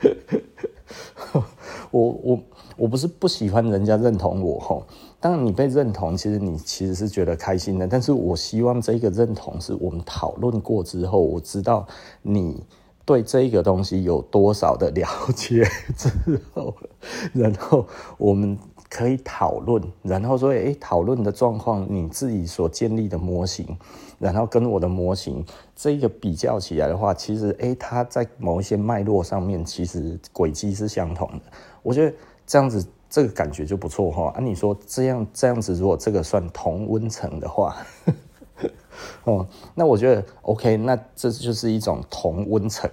[1.91, 2.39] 我我。
[2.77, 4.85] 我不是不喜欢人家认同我，
[5.19, 7.87] 当你被认同，其实你其实是觉得开心的。
[7.87, 11.87] 但是我希望这个认同是我们讨论过之后，我知道
[12.21, 12.63] 你
[13.05, 15.63] 对这个东西有多少的了解
[15.97, 16.09] 之
[16.53, 16.75] 后，
[17.33, 18.55] 然后我们
[18.87, 23.65] 可以讨论，然后说，诶，讨论的状况，你自己所建立的模型，
[24.19, 25.43] 然后跟我的模型
[25.75, 31.41] 这个比较起来的话，其实，诶，它在某一些脉络上面，其实轨迹是相同的。
[31.81, 32.15] 我觉得。
[32.47, 34.33] 这样子，这个感觉就不错哈。
[34.35, 37.77] 啊，你说这样这样子，如果这个算同温层的话，
[39.23, 42.91] 哦，那我觉得 OK，那这就是一种同温层。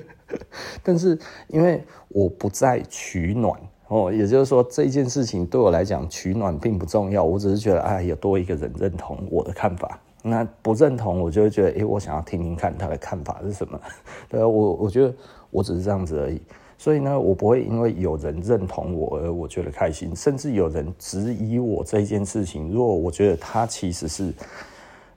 [0.82, 10.00] 但是因为我不再取暖哦，也就是说这件事情对我来讲取暖并不重要，我只是觉得哎，有多一个人认同我的看法。
[10.22, 13.78] 那不认同，我就会觉得哎，我想要听听看他的看法是什么。
[14.30, 15.14] 对啊，我我觉得
[15.50, 16.40] 我只是这样子而已。
[16.82, 22.72] 所以呢，我不会因为有人认同我而我觉得开心，甚至有人质疑我这件事情。
[22.72, 24.34] 如果我觉得他其实是，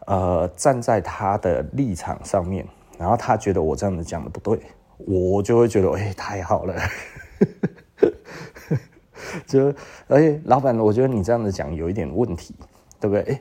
[0.06, 2.63] 呃，站在他的立场上面，
[2.99, 4.60] 然后他觉得我这样子讲的不对，
[4.97, 6.75] 我就会觉得，哎，太好了。
[9.47, 9.73] 就，
[10.08, 12.54] 而且老板，我觉得你这样子讲有一点问题，
[12.99, 13.39] 对不对？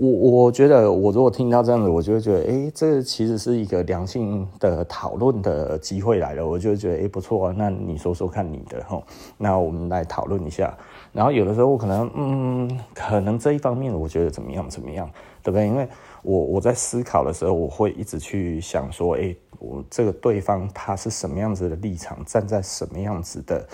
[0.00, 6.46] 我我觉得，我如果听到这样子，我就会觉得，哎，这其实是一个良性的讨论的机会来了。
[6.46, 7.52] 我就觉得，哎，不错。
[7.52, 9.02] 那你说说看你的吼，
[9.36, 10.72] 那我们来讨论一下。
[11.12, 15.10] 然后有的时候我可能，嗯，可能这一方面我觉得怎么样怎么样，
[15.42, 15.66] 对不对？
[15.66, 15.88] 因为
[16.22, 23.66] 我我在思考的时候，我会一直去想说，哎，我这个对方他是什么样子的立场，站在什么样子的。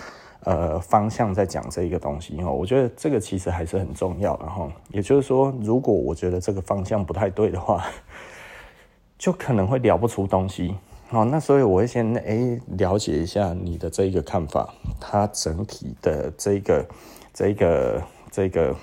[0.45, 4.71] 呃，方向在讲这一个东西哈，我觉得这个其实还是很重要的哈。
[4.91, 7.83] 也就是说，如果我觉得这个方向不太对的话，
[9.17, 10.75] 就可能会聊不出东西。
[11.09, 16.85] 好，那所以我会先诶了解一下你的这一个看法，它整体的这个
[17.33, 18.75] 这个这个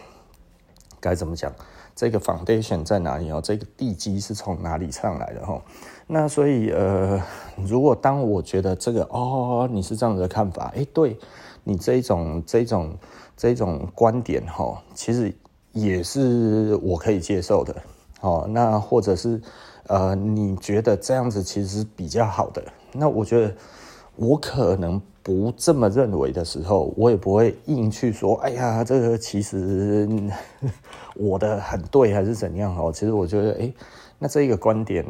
[0.98, 1.52] 该怎么讲？
[1.94, 3.40] 这个 foundation 在哪里哦？
[3.40, 5.62] 这个地基是从哪里上来的哈？
[6.08, 7.22] 那所以呃，
[7.56, 11.16] 如果当我觉得这个哦，你是这样子的看法，哎，对。
[11.64, 12.96] 你这种这种
[13.36, 15.32] 这种观点哈，其实
[15.72, 17.74] 也是我可以接受的
[18.20, 18.46] 哦。
[18.50, 19.40] 那或者是
[19.86, 22.62] 呃，你觉得这样子其实比较好的？
[22.92, 23.54] 那我觉得
[24.16, 30.08] 我可能不这么认为的时候，我也不会硬去说，哎呀，这个其实
[31.14, 32.90] 我的很对还是怎样哦。
[32.92, 33.72] 其实我觉得，哎，
[34.18, 35.04] 那这个观点，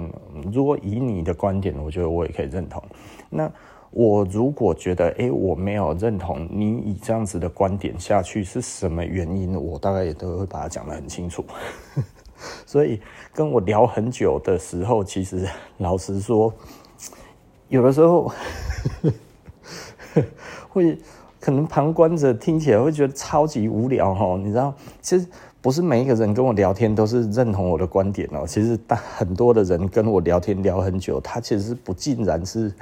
[0.52, 2.82] 如果以你的观点，我觉得我也可以认同。
[3.30, 3.50] 那。
[3.94, 11.44] 我如果觉得，哎，我没有认同你以这样子的观点下去是什么原因，我大概也都会把它讲得很清楚。
[12.64, 12.98] 所以
[13.34, 16.50] 跟我聊很久的时候，其实老实说，
[17.68, 18.32] 有的时候
[20.70, 20.98] 会
[21.38, 24.38] 可能旁观者听起来会觉得超级无聊哈。
[24.38, 25.26] 你知道，其实
[25.60, 28.46] 不是每一个人跟我聊天都是认同我的观点哦。
[28.46, 32.72] 其实大很多的人跟我聊天聊很久，他其实不尽然是。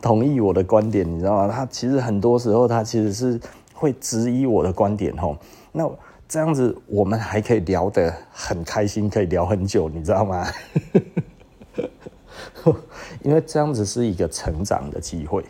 [0.00, 1.48] 同意我的观点，你知道吗？
[1.52, 3.40] 他其实很多时候他其实是
[3.74, 5.36] 会质疑我的观点吼。
[5.72, 5.88] 那
[6.28, 10.46] 这样子我们还可以聊得很开心，可以聊很久，你知道吗？
[13.22, 15.42] 因为这样子是一个成长的机会，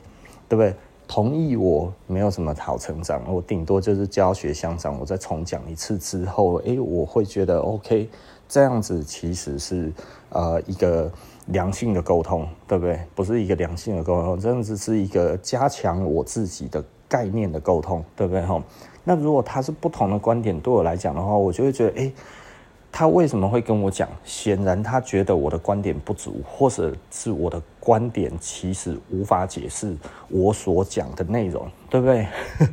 [0.49, 0.75] 对不对？
[1.07, 8.09] 同意我没有什么好成长，我顶多就是教学相长，我再重讲一次之后，诶，我会觉得 OK，
[8.47, 9.91] 这样子其实是
[10.29, 11.11] 呃一个
[11.49, 12.99] 良性的沟通，对不对？
[13.15, 18.43] 不是一个良性的沟通，这样子是一个加强我自己的概念的沟通，对不对？
[18.43, 18.63] 哈，
[19.05, 22.13] 那如果他是不同的观点，对我来讲的话，我就会觉得，诶。
[22.91, 24.09] 他为什么会跟我讲？
[24.25, 29.95] 显然他觉得我的观点不足，或者是我的观点其实无法解释
[30.31, 32.27] 我所讲的内容，对不对？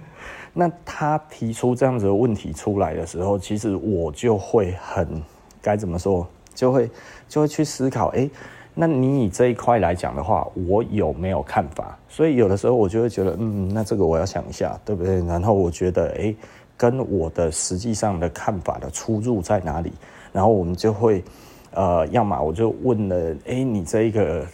[0.53, 5.21] 那他提出这样子的问题出来的时候，其实我就会很
[5.61, 6.89] 该怎么说，就会
[7.27, 8.27] 就会去思考，哎，
[8.75, 11.97] 那你以这一块来讲的话，我有没有看法？
[12.07, 15.23] 所以有的时候我就会觉得，嗯，那这个我要想一下，对不对？
[15.25, 16.35] 然后我觉得，哎。
[16.77, 19.93] 跟我的实际上的看法的出入在哪里？
[20.33, 21.23] 然后我们就会，
[21.71, 24.45] 呃，要么我就问了，哎，你这一个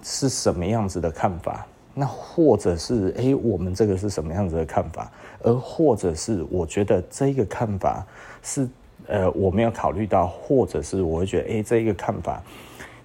[0.00, 1.66] 是什么样子的看法？
[1.92, 5.10] 那或者是，哎，我们这个是什么样子的看法？
[5.42, 8.06] 而或者是，我觉得这个看法
[8.40, 8.68] 是，
[9.08, 12.40] 呃，我没有考虑到，或者是我会觉得，哎，这一个看法。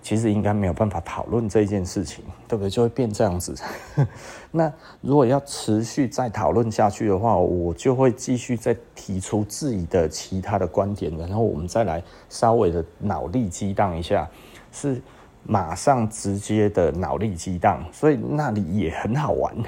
[0.02, 2.70] 其实应该没有办法讨论这件事情，对不对？
[2.70, 3.56] 就会变这样子。
[4.52, 14.28] 那如果要持续再讨论下去的话，我就会继续再提出自己的其他的观点，然后我们再来稍微的脑力激荡一下，
[14.72, 15.02] 是
[15.44, 19.56] 马上直接的脑力激荡，所以那里也很好玩。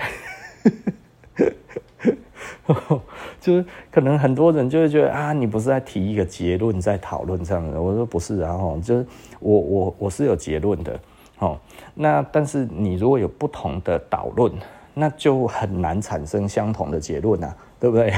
[3.39, 7.81] 就是可能很多人就会觉得啊，你不是在提一个结论在讨论这样的？
[7.81, 9.05] 我说不是，然后就是
[9.39, 10.99] 我我我是有结论的，
[11.39, 11.59] 哦，
[11.93, 14.51] 那但是你如果有不同的导论，
[14.93, 18.13] 那就很难产生相同的结论啊，对不对？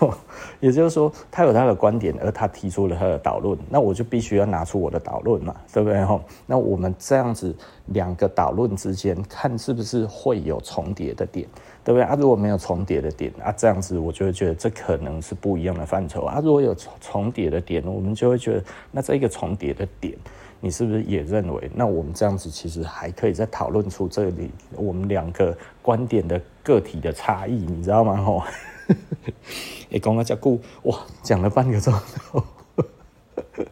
[0.60, 6.04] 也就是说，他有他的观点，而他提出了他的导论，那我就必须要拿出我的导论嘛，对不对？
[6.04, 7.54] 吼那我们这样子
[7.86, 11.46] 两个导论之间，看是不是会有重叠的点，
[11.82, 12.02] 对不对？
[12.02, 16.40] 啊，如果没有重叠的点啊，这样子我就会觉得这可能是不一样的范畴啊。
[16.42, 20.14] 如果有重重叠的点，我们就会觉得，那这一个重叠的点，
[20.60, 21.70] 你是不是也认为？
[21.74, 28.16] 那我们这样子其实还可以再讨论出这里我们两个观点的个体的差异，你知道吗？
[28.22, 28.42] 吼。
[29.92, 32.44] 哎，讲了这久，哇，讲了半个钟头，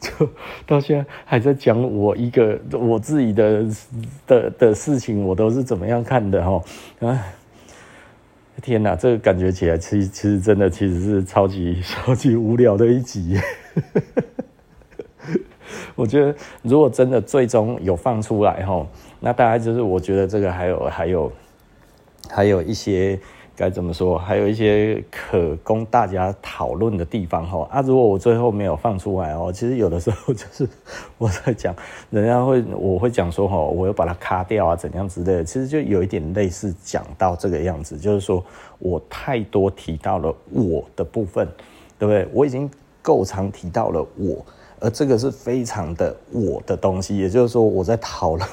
[0.00, 0.30] 就
[0.66, 3.66] 到现在还在讲我一个我自己的
[4.26, 6.62] 的的事情，我都是怎么样看的哈？
[7.06, 7.26] 啊，
[8.62, 13.38] 天哪，这个感觉起来，其实其实真的其实是超级超级无聊的一集。
[15.94, 18.86] 我觉得如果真的最终有放出来哈，
[19.20, 21.32] 那大概就是我觉得这个还有还有
[22.30, 23.18] 还有一些。
[23.56, 24.18] 该怎么说？
[24.18, 27.80] 还有一些可供大家讨论的地方哈啊！
[27.82, 30.68] 如果我最后没有放出来哦，其实有的时候就是
[31.18, 31.74] 我在讲，
[32.10, 35.44] 人家会我会讲说哈，我要把它卡掉啊，怎样之类的。
[35.44, 38.44] 其实就有一点类似讲到这个样子，就是说
[38.78, 41.46] 我太多提到了我的部分，
[41.98, 42.26] 对不对？
[42.32, 42.68] 我已经
[43.00, 44.44] 够常提到了我。
[44.84, 48.46] 而这个是非常的我的东西，也就是说，我在讨论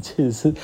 [0.00, 0.54] 其实是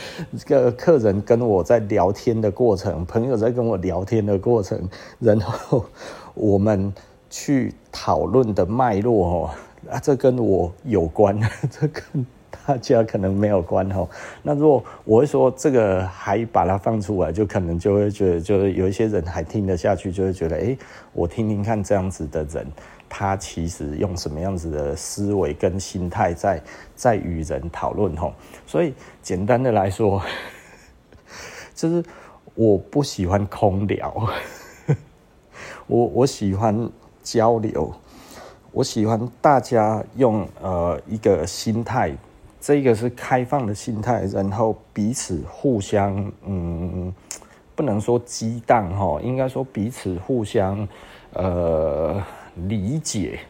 [0.47, 4.81] 这个客人跟我在聊天的过程，朋友在跟我聊天的过程，
[5.19, 5.85] 然后
[6.33, 6.91] 我们
[7.29, 9.51] 去讨论的脉络哦，
[9.91, 11.39] 啊，这跟我有关，
[11.71, 12.25] 这跟
[12.67, 14.09] 大家可能没有关哦。
[14.43, 20.75] 那如果我会说这个还把它放出来，就可能就会觉得，就是有一些人还听得下去，就会觉得，哎，
[21.13, 22.67] 我听听看这样子的人。
[23.13, 26.63] 他其实用什么样子的思维跟心态在
[26.95, 28.33] 在与人讨论吼，
[28.65, 30.23] 所以简单的来说，
[31.75, 32.03] 就是
[32.55, 34.29] 我不喜欢空聊，
[35.89, 36.89] 我我喜欢
[37.25, 37.93] 交流，
[38.71, 42.17] 我喜欢大家用呃一个心态，
[42.61, 47.13] 这个是开放的心态，然后彼此互相嗯，
[47.75, 50.89] 不能说激荡哈，应该说彼此互相
[51.33, 52.23] 呃。
[52.69, 53.41] 理解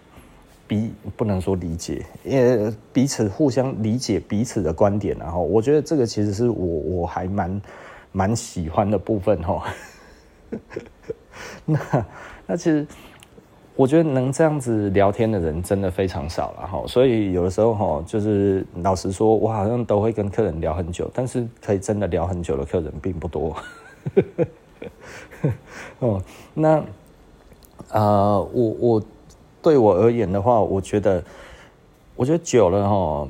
[0.66, 6.66] 彼不能说理解，也彼此互相理解彼此的观点，然后我觉得这个其实是我
[7.00, 7.62] 我还蛮
[8.12, 9.64] 蛮喜欢的部分哈。
[11.64, 12.06] 那
[12.46, 12.86] 那其实
[13.74, 23.56] 我觉得能这样子聊天的人真的非常少了哈，所以有的时候哈，就是老实说，我好像都会跟客人聊很久，但是可以真的聊很久的客人并不多。
[25.98, 26.22] 哦，
[26.54, 26.84] 那。
[27.92, 29.02] 呃，我我
[29.60, 31.22] 对我而言的话，我觉得，
[32.16, 33.28] 我觉得久了哈，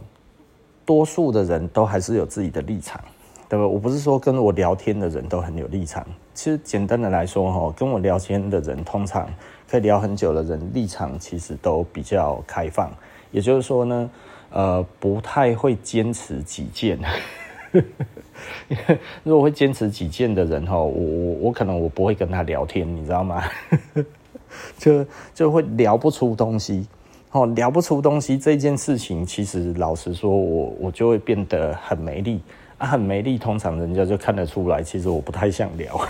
[0.84, 3.00] 多数的人都还是有自己的立场，
[3.48, 3.66] 对吧？
[3.66, 6.06] 我不是说跟我聊天的人都很有立场。
[6.34, 9.28] 其实简单的来说，哈，跟我聊天的人通常
[9.68, 12.90] 可以聊很久的人，立场其实都比较开放。
[13.30, 14.11] 也就是说呢，
[14.50, 16.98] 呃，不太会坚持己见。
[19.22, 23.42] 如果会坚持己见的人，哈，我我我可能我不会跟他聊天，你知道吗？
[24.78, 26.86] 就就会聊不出东西。
[27.32, 32.40] 哦，聊不出东西这件事情，其实老实说我，我就会变得很没力
[32.76, 33.38] 啊，很没力。
[33.38, 36.01] 通常人家就看得出来，其实我不太想聊。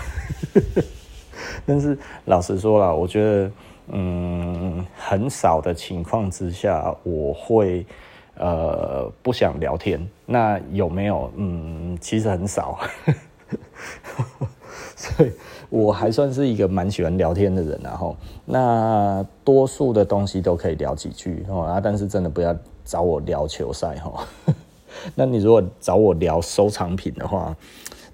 [1.63, 3.51] 但是老实说啦，我觉得，
[3.89, 7.85] 嗯，很少的情况之下，我会
[8.35, 10.03] 呃不想聊天。
[10.25, 11.31] 那有没有？
[11.35, 12.79] 嗯，其实很少。
[15.01, 15.31] 所以。
[15.69, 24.27] 我还算是一个蛮喜欢聊天的人，然后那多数的东西都可以聊几句哦啊，但是真的不要找我聊球赛哈。
[25.15, 27.55] 那你如果找我聊收藏品的话，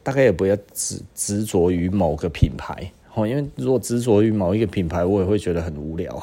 [0.03, 6.21] 大概也不要执执着于某个品牌哦，因为如果执着于某一个品牌，我也会觉得很无聊。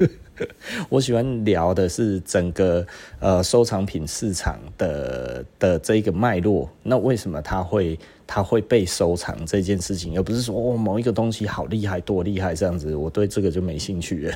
[0.90, 2.86] 我喜欢聊的是整个
[3.18, 7.98] 呃收藏品市场的的这一个脉络，那为什么它会
[8.32, 14.32] 它会被收藏这件事情，而不是说哦某一个东西好厉害多厉害这样子，我对这个就没兴趣了。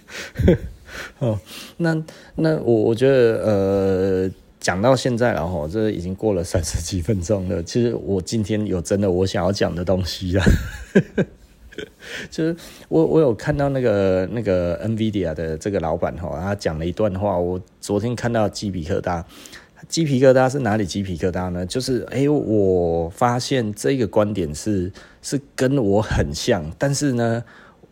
[1.20, 1.40] 哦，
[1.78, 4.30] 那那我我觉得呃
[4.60, 10.44] 讲到现在了哈，这已经过了三十几分钟了，其实我今天有真的我想要讲的东西啊。
[12.30, 12.54] 就是
[12.88, 19.24] 我我有看到那个那个 NVIDIA 的这个老板哈，他讲了一段话，我昨天看到鸡皮疙瘩，
[19.88, 21.64] 鸡皮疙瘩是哪里鸡皮疙瘩呢？
[21.66, 27.42] 就是哎、我发现这个观点是是跟我很像，但是呢，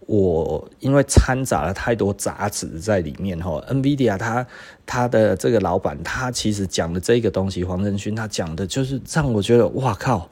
[0.07, 4.47] 我因为掺杂了太多杂质在里面哈，NVIDIA 他
[4.85, 10.29] 他的这个老板他其实讲的这个东西，黄仁勋他讲的就是让我觉得哇靠，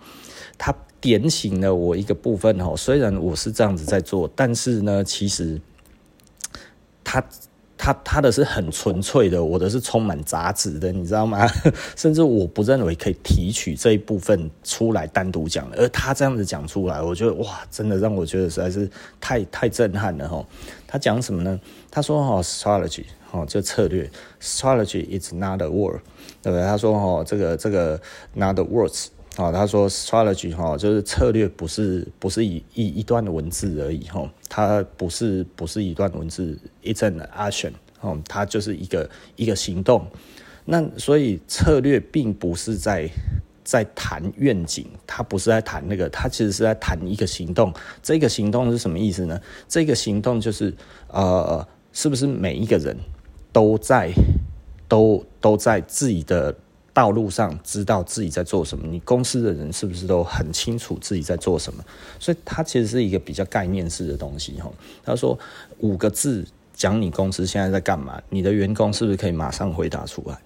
[0.59, 0.75] 他。
[1.03, 5.59] 点醒了我一个部分哦，虽然我是这样子在做，但是呢，其实
[7.03, 7.25] 他
[7.83, 11.49] 他他的是很纯粹的，我的是充满杂质的，你知道吗？
[11.97, 18.87] 甚至我不认为可以提取这一部分出来单独讲，而他这样子讲出来，我觉得哇，真的让我觉得实在是
[19.19, 20.45] 太太震撼了哈。
[20.87, 21.59] 他讲什么呢？
[21.91, 24.11] 他说哦，strategy 哈，这策略
[24.43, 26.01] ，strategy is not a word，
[26.43, 26.63] 对不对？
[26.63, 27.99] 他说哈，这个这个
[28.35, 29.07] not the words。
[29.37, 40.05] 啊，他说 strategy 哈，就是策略，不是不是一一一段的文字而已哈，它不是不是一段文字，it's an action 哦，它就是一个一个行动。
[40.65, 43.09] 那所以策略并不是在
[43.65, 47.73] 在谈愿景，它不是在谈那个，它其实是在谈一个行动。
[48.03, 49.41] 这个行动是什么意思呢？
[49.69, 50.75] 这个行动就是
[51.09, 52.97] 呃，是不是每一个人
[53.53, 54.13] 都在
[54.89, 56.55] 都都在自己的。
[56.93, 61.85] 道路上知道自己在做什么，你公司的人是不是都很清楚自己在做什么？
[62.19, 64.71] 所以它其实是一个比较概念式的东西哈。
[65.05, 65.39] 他说
[65.79, 70.39] 五个字讲你公司现在在干嘛，你的员工是不是可以马上回答出来？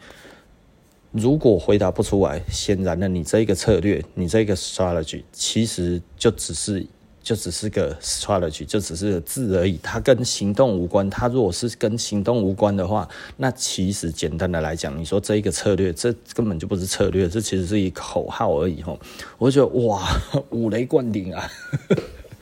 [1.12, 6.86] 如果回答不出来，显然的，你这个策略，你这个 strategy 其实就只是。
[7.24, 11.08] 就只是个 strategy，就只是个字而已，它跟行动无关。
[11.08, 13.08] 它如果是跟行动无关的话，
[13.38, 19.00] 那其实简单的来讲，你说这一个策略，这根本就不是策略，这其实是一个口号而已吼。
[19.38, 20.06] 我就觉得哇，
[20.50, 21.50] 五雷贯顶啊！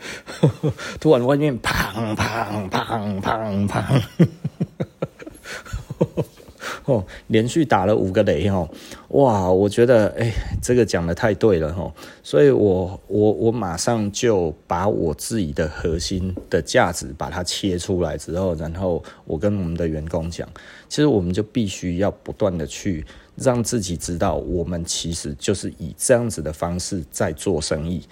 [0.98, 4.02] 突然外面砰砰砰砰砰。
[6.84, 8.68] 哦，连续打了五个雷哦，
[9.08, 9.50] 哇！
[9.50, 20.48] 我觉得哎、这个讲得太对了哈，所以我我我马上就把我自己的核心的价值把它切出来之后，然后我跟我们的员工讲，
[20.88, 23.04] 其实我们就必须要不断的去
[23.36, 28.02] 让自己知道，我们其实就是以这样子的方式在做生意。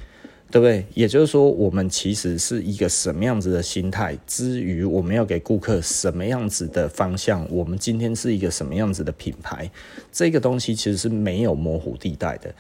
[0.50, 0.84] 对不对？
[0.94, 9.70] 也就是说，我们其实是一个什么样子的心态，之于我们要给顾客什么样子的方向，我们今天是一个什么样子的品牌，
[10.10, 12.52] 这个东西其实是没有模糊地带的，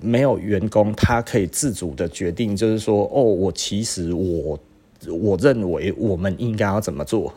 [0.00, 4.58] 没有员工他可以自主的决定，就是说，哦，我其实我
[5.06, 7.30] 我认为我们应该要怎么做。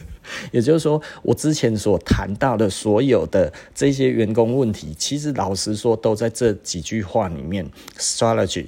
[0.52, 7.66] 也就是说，我之前所谈到的所有的这些员工问题，其实老实说，都在这几句话里面
[7.98, 8.66] ，strategy。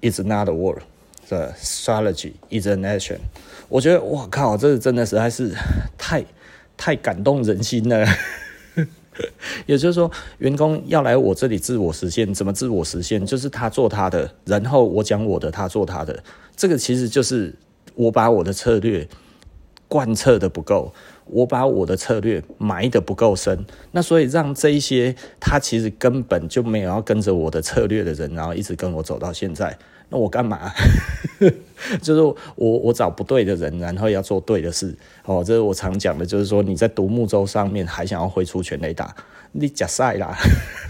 [0.00, 0.82] It's not a word.
[1.28, 3.18] The strategy is an action.
[3.68, 5.52] 我觉得，哇靠，这真的实在是
[5.98, 6.24] 太
[6.76, 8.06] 太感动人心了。
[9.66, 13.26] 也就是说，员工要来我这里自我实现，怎么自我实现？
[13.26, 16.22] 就是他做他的，然后我讲我的，他做他的。
[16.56, 17.54] 这个其实就是
[17.94, 19.06] 我把我的策略
[19.88, 20.94] 贯彻的不够。
[21.30, 29.76] 我把我的策略埋得不够深，那所以让这一些他其实根本就没有要跟着我的策略的人，然后一直跟我走到现在。
[30.10, 30.72] 那我干嘛？
[32.02, 32.20] 就是
[32.56, 34.94] 我我找不对的人，然后要做对的事。
[35.24, 39.14] 哦，这是我常讲的，就是说你在独木舟上面还想要挥出全雷打，
[39.52, 40.36] 你假赛啦，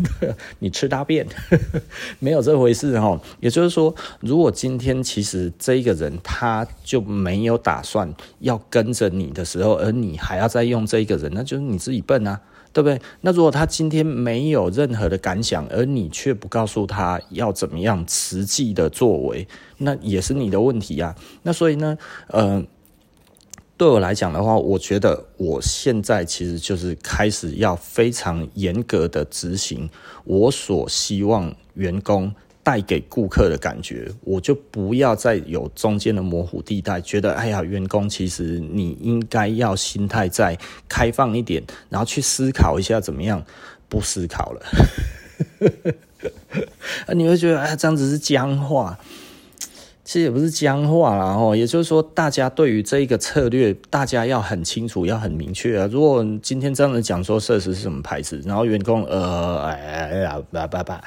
[0.60, 1.26] 你吃大便，
[2.20, 3.20] 没有这回事哈。
[3.40, 12.40] 也就是说，如果今天其实这一个人他就没有打算要跟着你的时候，而你还要再用这一个人，那就是你自己笨啊。
[12.78, 13.02] 对不对？
[13.22, 19.48] 那如果他今天没有任何的感想，而你却不告诉他要怎么样实际的作为，
[19.78, 21.12] 那也是你的问题啊。
[21.42, 21.98] 那所以呢，
[22.28, 22.64] 呃，
[23.76, 29.90] 对我来讲的话，我觉得我现在其实就是开始要非常严格的执行
[30.22, 32.32] 我所希望员工。
[32.68, 40.54] 带给顾客的感觉，我就不要再有中间的模糊地带，觉得哎呀，员工其实你应该要心态再
[40.86, 43.42] 开放一点，然后去思考一下怎么样，
[43.88, 44.60] 不思考了，
[47.16, 48.98] 你会觉得哎，这样子是僵化。
[50.09, 55.86] 其实也不是僵化啦，吼，也就是说，大家对于这一个策略，大家要很清楚，要很明确啊。
[55.92, 61.04] 如果今天这样子讲说设施是什么牌子，然后员工呃哎呀叭叭叭，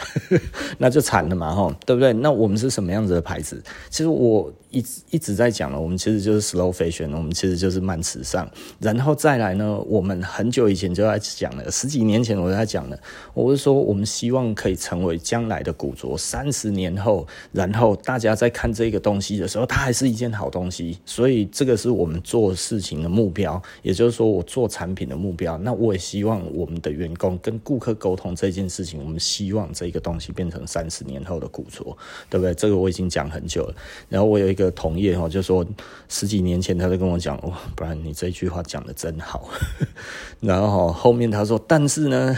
[0.77, 2.13] 那就惨了嘛，吼，对不对？
[2.13, 3.59] 那我们是什么样子的牌子？
[3.89, 4.53] 其实我。
[4.71, 8.49] 一直一直在讲了，我们其实就是 slow fashion，我们其实就是慢时尚。
[8.79, 12.97] 然后再来呢，我们很久以前就在讲了，十几年前我就在讲了，
[13.33, 20.97] 我是说我们希望可以成为将来的古着，三十年后，然后大家在看这个东西的时候，它还是一件好东西。
[21.05, 25.57] 所以这个是我们做事情的目标，也就是说我做产品的目标。
[25.57, 31.97] 那我也希望我们的员工跟顾客沟通这件事情，我们希望这个东西变成三十年后的古着，
[32.29, 32.53] 对不对？
[32.53, 33.75] 这个我已经讲很久了。
[34.07, 34.60] 然后我有一个。
[34.63, 35.65] 个同业哈，就说
[36.07, 39.49] 十几年前他就跟我讲，哇，不然你这句话讲得真好。
[40.39, 42.33] 然后后面他说，但是呢，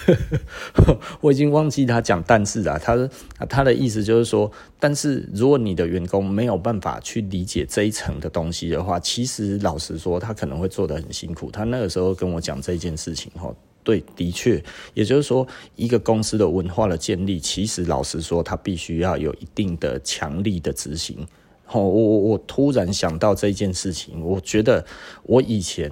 [1.20, 3.08] 我已经忘记他讲但是啊，他
[3.48, 11.50] 他的意思就是说，但是如果你的员工没有办法去理解这一层的东西的话，其实老实说，他可能会做得很辛苦。
[11.50, 13.54] 他那个时候跟我讲这件事情哈。
[13.86, 14.60] 对，的确，
[14.94, 21.16] 也就是说，一个公司的文化的建立，其实老实说，它必须要有一定的强力的执行。
[21.70, 24.84] 哦，我我我突然想到这件事情，我觉得
[25.22, 25.88] 我以前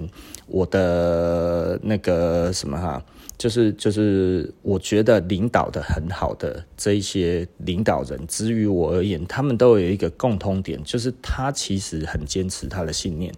[0.47, 3.01] 我的那个什么哈，
[3.37, 13.33] 就是就是，我觉得领导的很好的这一些领导人，之于我而言，他们都有一个共通点，就是他其实很坚持他的信念。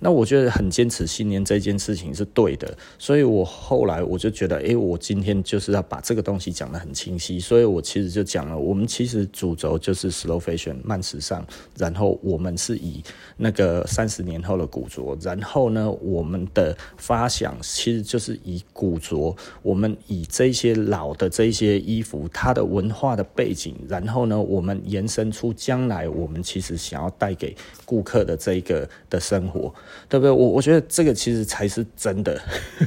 [0.00, 11.44] 那我觉得很坚持信念这件事情是对的，所以我后来我就觉得，诶，我今天就是要把这个东西讲得很清晰，所以我其实就讲了，我们其实主轴就是 slow fashion 慢时尚，
[11.76, 13.02] 然后我们是以
[13.36, 27.56] 那个三十年后的古着，然后呢，我们的发想其实就是以古着，我们以这些老的这些衣服，它的文化的背景，然后呢，我们延伸出将来我们其实想要带给
[27.86, 29.72] 顾客的这一个的生活。
[30.08, 30.30] 对不对？
[30.30, 32.40] 我我觉得这个其实才是真的，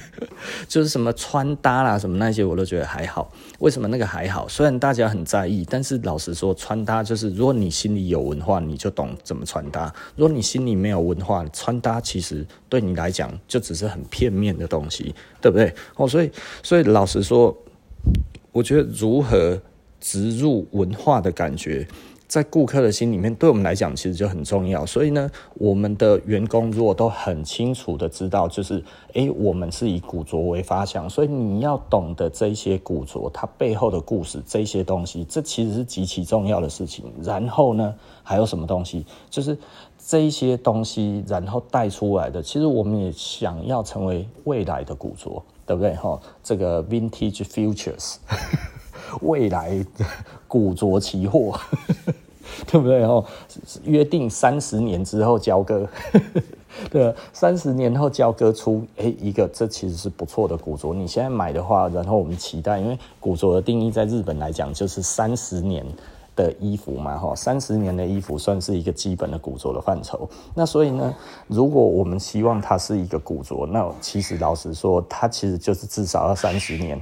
[0.69, 3.29] 就是什么穿搭啦，什么那些我都觉得还好。
[3.59, 4.47] 为什么那个还好？
[4.47, 15.73] 虽然大家很在意，但是老实说，穿搭就是如果你心里有文化，你就懂怎么穿搭；如果你心里没有文化，穿搭其实对你来讲就只是很片面的东西，对不对？
[15.97, 16.31] 哦，所以
[16.63, 17.55] 所以老实说，
[18.53, 19.61] 我觉得如何
[19.99, 21.85] 植入文化的感觉。
[22.29, 24.85] 在顾客的心里面，对我们来讲其实就很重要。
[24.85, 37.11] 所以呢，我们的员工如果都很清楚的知道，就是诶，我们是以古着为发想，所以你要懂得这些古着它背后的故事，这些东西，这其实是极其重要的事情。
[37.23, 39.03] 然后呢，还有什么东西？
[39.31, 39.57] 就是
[39.97, 45.95] 这一些东西，然后带出来的，其实我们也想要成为未来的古着，对不对？
[45.95, 48.17] 哈，这个 Vintage Futures。
[49.21, 49.85] 未来
[50.47, 51.57] 古着期货，
[52.67, 53.03] 对不对？
[53.03, 53.23] 哦，
[53.83, 55.87] 约定三十年之后交割，
[56.89, 60.93] 对，三十年后交割出，诶，一个这其实是不错的古着。
[60.93, 65.85] 你现在买的话，然后我们期待，因为古着的定义在日本来讲就是三十年
[66.35, 70.29] 的衣服嘛，哈，三十年的衣服算是一个基本的古着的范畴。
[70.55, 71.13] 那所以呢，
[71.47, 76.99] 如果我们希望它是一个古着，那其实老实说，它其实就是至少要三十年。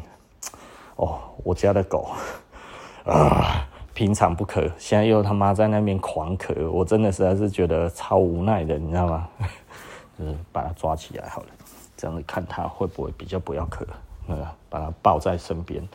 [0.98, 2.12] 哦，我家的狗
[3.06, 9.28] 啊，平常不咳，现在又他妈在那边狂咳，我真的实在是觉得超无奈的，你知道吗？
[10.20, 11.48] 就是把它抓起来好了，
[11.96, 13.86] 这样子看它会不会比较不要咳，
[14.26, 15.88] 那个把它抱在身边，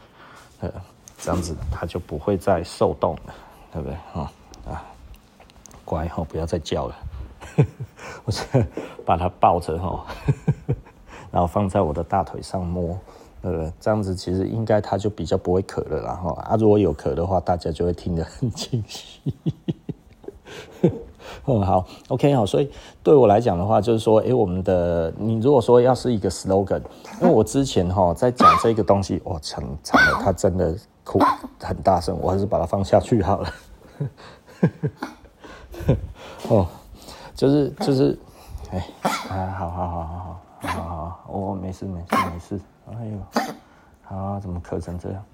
[0.61, 0.73] 呃，
[1.19, 3.35] 这样子它就不会再受冻了，
[3.73, 3.97] 对不对？
[4.15, 4.33] 啊
[4.71, 4.85] 啊，
[5.85, 6.97] 乖哈，不要再叫了。
[8.25, 8.33] 我
[9.05, 10.07] 把它抱着哈，
[11.33, 12.97] 然后放在我的大腿上摸，
[13.43, 16.33] 呃，这样子其实应该它就比较不会渴了啦哈。
[16.43, 19.21] 啊，如果有渴的话，大家就会听得很清晰。
[21.47, 22.71] 嗯，好，OK 好，所以
[23.03, 26.83] 对我来讲的话，就是说，哎、欸，我们的你如果说要是一个 slogan，
[27.21, 31.19] 因为我之前哈在讲这个东西，哇，惨惨了，他真的哭
[31.59, 33.49] 很大声，我还是把它放下去好了。
[36.49, 36.67] 哦，
[37.35, 38.19] 就是就是，
[38.71, 38.87] 哎，
[39.31, 42.61] 啊，好好好好好好好，我没事没事没事，
[42.91, 45.25] 哎呦，啊，怎么咳成这样？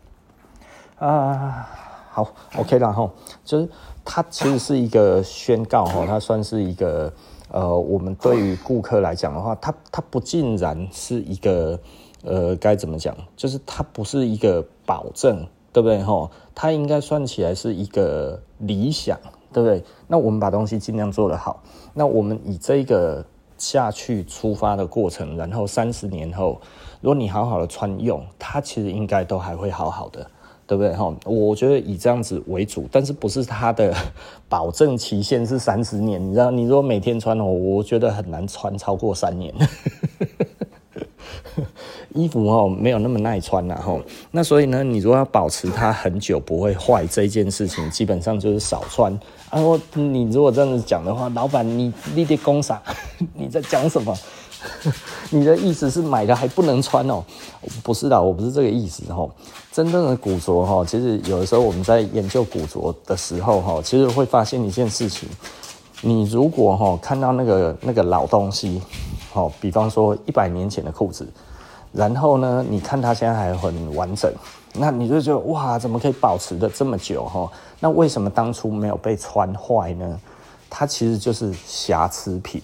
[0.98, 1.68] 啊，
[2.10, 3.10] 好，OK 然后
[3.44, 3.68] 就是。
[4.10, 7.12] 它其实是一个宣告哈，它算是一个
[7.50, 11.78] 呃，我们对于顾客来讲的话，它它不尽然是一个
[12.24, 13.14] 呃，该怎么讲？
[13.36, 16.30] 就是它不是一个保证，对不对哈？
[16.54, 19.18] 它应该算起来是一个理想，
[19.52, 19.84] 对不对？
[20.06, 21.62] 那我们把东西尽量做得好，
[21.92, 23.22] 那我们以这个
[23.58, 26.58] 下去出发的过程，然后三十年后，
[27.02, 30.26] 如果你好好的穿用，它其实应该都还会好好的。
[30.66, 31.10] 对不对哈？
[31.24, 33.90] 我觉得以这样子为主，但是不是它的
[34.50, 36.22] 保证期限是三十年？
[36.22, 39.54] 你知道，你如果每天穿哦，我觉得很难穿超过三年。
[42.12, 43.98] 衣服哦，没有那么耐穿呐哈。
[44.30, 49.18] 那所以呢，你如果要保持它很久不会坏这件事情，基本上就是少穿。
[49.50, 52.80] 啊，我你如果这样子讲的话，老板你你得讲啥？
[53.34, 54.14] 你在讲什么？
[55.30, 57.22] 你的意思是买的还不能穿哦？
[57.82, 59.28] 不是的，我不是这个意思哈。
[59.72, 65.28] 真正的古着哈，其实有的时候我们在研究古着的时候哈，其实会发现一件事情：
[66.02, 68.82] 你如果哈看到那个那个老东西，
[69.32, 71.26] 好，比方说一百年前的裤子，
[71.92, 74.32] 然后呢，你看它现在还很完整，
[74.74, 77.48] 那你就觉得哇，怎么可以保持的这么久哈？
[77.80, 80.20] 那为什么当初没有被穿坏呢？
[80.70, 82.62] 它其实就是瑕疵品。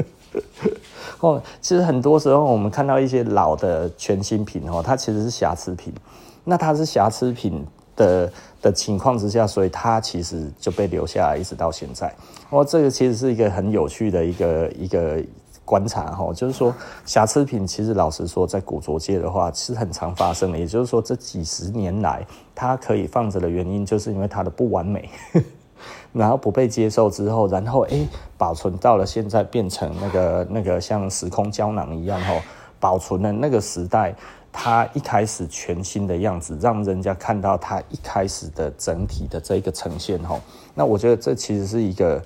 [1.20, 5.92] 哦，其实很多时候我们看到一些老的全新品哦，它其实是瑕疵品。
[6.44, 12.12] 那它是瑕疵品的的情况之下，所以它其实就被留下来，一直到现在。
[12.50, 15.22] 哦，这个其实是一个很有趣的一个一个
[15.64, 20.58] 观察哈，就是说瑕疵品其实老实说，在古着界的话是很常发生的。
[20.58, 25.08] 也就是说，这几十年来它可以放着的原因，就是因为它的不完美。
[26.12, 28.06] 然后不被接受之后，然后诶
[28.36, 32.40] 保存到了现在，变成那个那个像时空胶囊一样吼，
[32.78, 34.14] 保存了那个时代
[34.52, 40.38] 它一开始全新的样子，让人家看到它一开始的整体的这个呈现吼。
[40.74, 42.22] 那我觉得这其实是一个，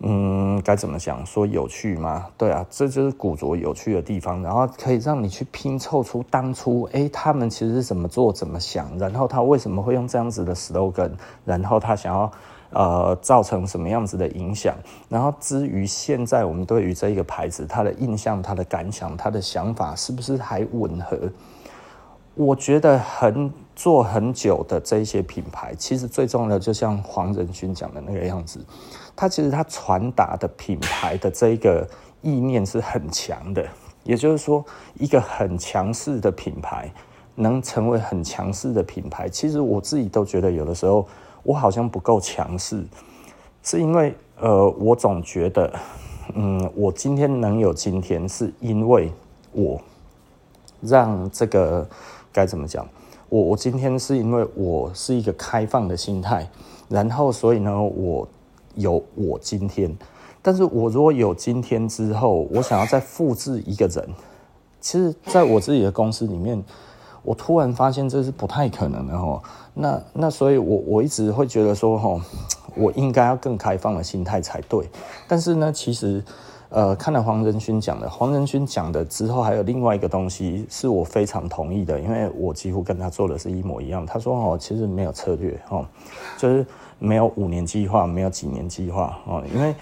[0.00, 1.24] 嗯，该怎么讲？
[1.24, 2.26] 说有趣吗？
[2.36, 11.12] 对啊，这就是古着有趣的地方，然后可以让你去拼凑出当初诶他们其实是怎么做、怎么想，然后他为什么会用这样子的 slogan，
[11.44, 12.30] 然后他想要。
[12.70, 14.74] 呃，造成什么样子的影响？
[15.08, 21.16] 然后至于现在我们对于这一个牌子，它的印象、它的感想、它的想法，是不是还吻合？
[22.34, 28.58] 我觉得很做很久的这些品牌，其实最重要的，就像黄仁勋讲的那个样子，
[29.16, 31.88] 它其实它传达的品牌的这个
[32.22, 33.66] 意念是很强的。
[34.04, 34.64] 也就是说，
[34.94, 36.88] 一个很强势的品牌
[37.34, 41.08] 能成为很强势的品牌，其实我自己都觉得有的时候。
[41.42, 42.84] 我好像不够强势，
[43.62, 45.72] 是因为呃，我总觉得，
[46.34, 49.12] 嗯，我今天能有今天，是因为
[49.52, 49.80] 我
[50.80, 51.88] 让这个
[52.32, 52.84] 该怎么讲？
[53.28, 56.50] 我我今天是因为我是一个开放的心态，
[56.88, 58.26] 然后所以呢，我
[58.76, 59.94] 有我今天。
[60.40, 64.08] 但是我如果有今天之后，我想要再复制一个人，
[64.80, 66.64] 其实在我自己的公司里面。
[67.22, 69.42] 我突然发现这是不太可能的哦，
[69.74, 72.20] 那那所以我，我一直会觉得说哈，
[72.76, 74.88] 我应该要更开放的心态才对。
[75.26, 76.22] 但是呢，其实，
[76.68, 84.06] 呃，看了黄仁勋讲的，黄仁勋讲的之后，还有另外一个东西是我非常同意的，因为我几乎跟他做的是一模一样。
[84.06, 85.84] 他说哦，其实没有策略哦，
[86.38, 86.64] 就是
[86.98, 89.74] 没有五年计划，没有几年计划哦，因为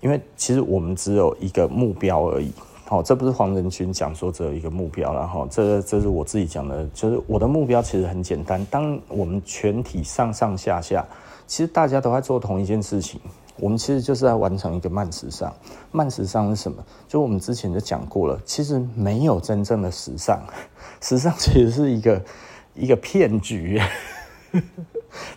[0.00, 2.52] 因为其实我们只有一个目标而已。
[2.86, 8.62] 好，这不是黄仁勋讲说只有一个目标，然后这这是我自己讲的，就是我的目标其实很简单。
[8.66, 11.04] 当我们全体上上下下，
[11.46, 13.18] 其实大家都在做同一件事情，
[13.56, 15.50] 我们其实就是在完成一个慢时尚。
[15.92, 16.84] 慢时尚是什么？
[17.08, 20.42] 就我们之前就讲过了，其实没有真正的时尚，
[21.00, 22.22] 时尚其实是一个
[22.74, 23.80] 一个骗局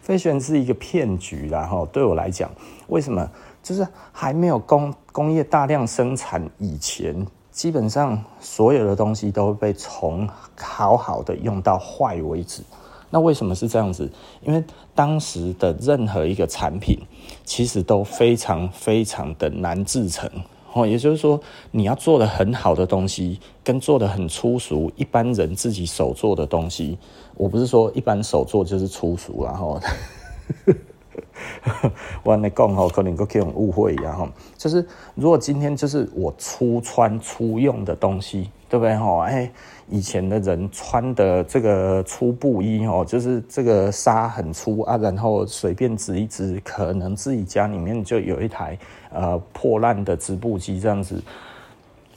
[0.02, 2.50] 飞旋是一个骗局，然后对我来讲，
[2.88, 3.30] 为什么？
[3.64, 7.26] 就是还没有工工业大量生产以前。
[7.52, 12.62] 基本上所有的东西都会被从好好的用到坏为止。
[13.10, 14.08] 那为什么是这样子？
[14.42, 14.64] 因为
[14.94, 17.00] 当时的任何一个产品，
[17.44, 20.30] 其实都非常非常的难制成。
[20.74, 21.40] 哦，也就是说，
[21.72, 26.98] 你要做的很好的东西，跟做的很粗俗，一般人自己手做的东西，
[27.36, 29.80] 我不是说一般手做就是粗俗，然后。
[32.24, 39.24] 我跟你讲吼，可能个这种误会一样哈，就是如果今天就是我初穿初用的东西，对不对哈？
[39.24, 39.52] 哎，
[39.90, 48.78] 以前的人穿的这个粗布衣哦，就是这个纱很粗啊，然后随便织一织，可能自己家里面就有一台
[49.12, 51.22] 呃破烂的织布机这样子。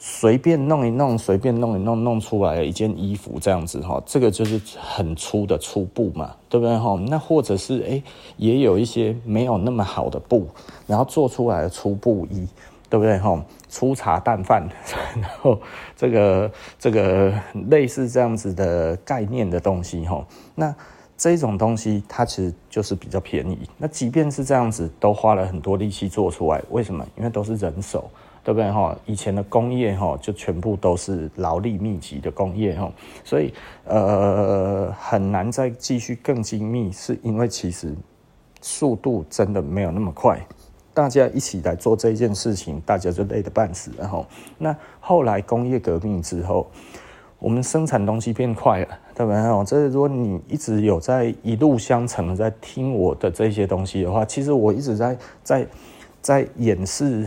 [0.02, 6.98] 随便弄一弄，随便弄一弄，弄出来一件衣服这样子哈，这个就是很粗的粗布嘛，对不对哈？
[7.06, 8.02] 那或者是诶，
[8.38, 10.48] 也有一些没有那么好的布，
[10.86, 12.48] 然后做出来的粗布衣，
[12.88, 13.44] 对不对哈？
[13.70, 14.68] 粗茶淡饭，
[15.18, 15.58] 然后
[15.96, 17.32] 这个这个
[17.70, 20.22] 类似这样子的概念的东西哈，
[20.54, 20.74] 那
[21.16, 23.58] 这种东西它其实就是比较便宜。
[23.78, 27.06] 那即便是这样子，都花了很多力气做出来，为什么？
[27.16, 28.10] 因为都是人手。
[28.42, 28.96] 对不对哈？
[29.04, 32.90] 以前的工业哈，就全部都是劳力密集的工业哈，
[33.22, 33.52] 所以
[33.84, 37.94] 呃很难再继续更精密，是因为其实
[38.62, 40.40] 速度真的没有那么快。
[41.00, 43.90] 大家一起来做这件事情，大家就累得半死。
[43.96, 44.26] 然后
[44.58, 46.70] 那后来工业革命之后，
[47.38, 49.64] 我们生产东西变快了，对不对？
[49.64, 55.66] 这如果你一直有在一路相承在听我的这些东西的话，其实我一直在在
[56.20, 57.26] 在演示。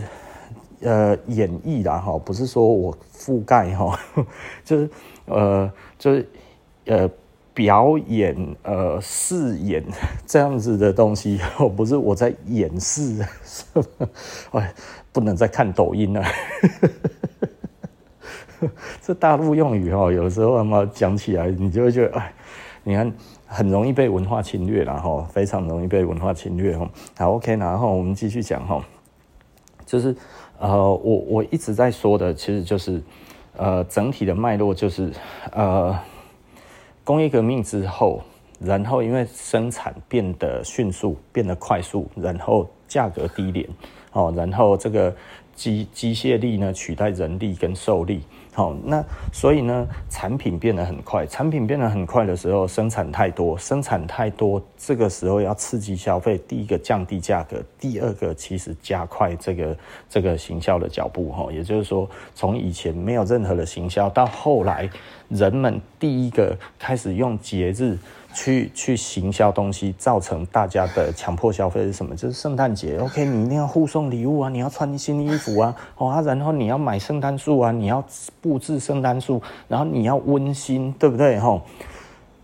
[0.80, 3.98] 呃，演绎啦哈，不是说我覆盖哈，
[4.62, 4.90] 就是
[5.24, 6.28] 呃，就是
[6.84, 7.08] 呃，
[7.54, 9.82] 表演呃，饰演
[10.26, 11.40] 这样子的东西，
[11.76, 13.24] 不是我在演示，
[14.52, 14.74] 哎，
[15.12, 16.22] 不能再看抖音了。
[19.00, 22.34] 这大陆用语哈，有时候他妈讲起来，你就会觉得哎，
[22.82, 23.10] 你看
[23.46, 26.90] 很容易被文化侵略了哈，非常容易被文化侵略哈。
[27.16, 28.84] 好，OK，然后我们继续讲哈，
[29.86, 30.14] 就是。
[30.56, 33.02] 呃，我我一直在说的，其实就是，
[33.56, 35.10] 呃，整体的脉络就是，
[35.50, 35.98] 呃，
[37.04, 38.22] 工业革命之后，
[38.60, 43.68] 然后因为生产变得迅速，变得快速，然后价格低廉，
[44.12, 45.14] 哦，然后这个
[45.54, 48.22] 机机械力呢取代人力跟兽力。
[48.52, 59.76] 好，那所以呢，产品变得很快，产品变得很快的时候，生产太多，生产太多，这个时候要刺激消费，第一个降低价格，第二个其实加快这个
[60.08, 64.88] 这个行销的脚步哈，也就是说，从以前没有任何的行销，到后来
[65.28, 67.98] 人们第一个开始用节日。
[68.34, 72.14] 去去行销东西，造成大家的强迫消费是什么？
[72.14, 78.04] 就是圣诞节，OK，你一定要互送礼物啊，你要穿新衣服啊，哦啊，然后你要买圣诞树啊，你要
[78.40, 81.38] 布置圣诞树，然后你要温馨，对不对？
[81.38, 81.62] 吼，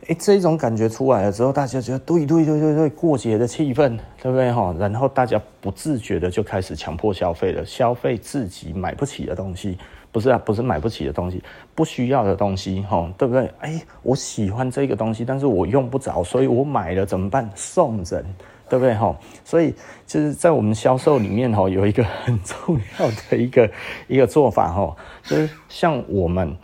[0.07, 4.53] 哎，这种感觉出来了之后，大家觉得对对对对对，过节的气氛，对不对？
[4.53, 9.77] 吼，然后大家不自觉的就开始强迫消费了，消费自己买不起的东西。
[10.13, 11.43] 不是啊，不是买不起的东西，
[11.75, 13.49] 不需要的东西，吼，对不对？
[13.61, 17.49] 哎，我喜欢这个东西，但是我用不着，所以我买了怎么办？
[17.55, 18.25] 送人，
[18.69, 18.93] 对不对？
[18.95, 19.73] 吼，所以
[20.07, 23.71] 就是在我们销售里面，吼，有一个很重要的一个
[24.09, 26.57] 一个做法，吼，就是像我们，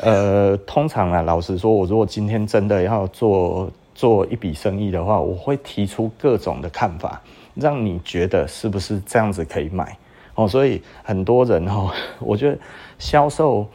[0.00, 7.20] 呃，通常啊，老实说，我如果今天真的要做做一笔生意的话，我会提出各种的看法，
[7.54, 9.96] 让你觉得是不是这样子可以买。
[10.36, 12.58] 哦，所以很多人哈， 我觉得
[12.98, 13.66] 销售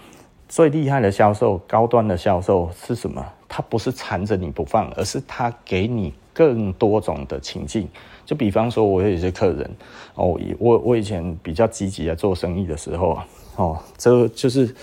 [0.47, 3.25] 最厉害的销售，高端的销售是什么？
[3.49, 7.87] 他不是缠着你不放，而是他给你更多种的情境。
[8.25, 9.69] 就比方说，我有一些客人
[10.15, 13.19] 哦，我我以前比较积极的做生意的时候
[13.57, 14.73] 哦，这就是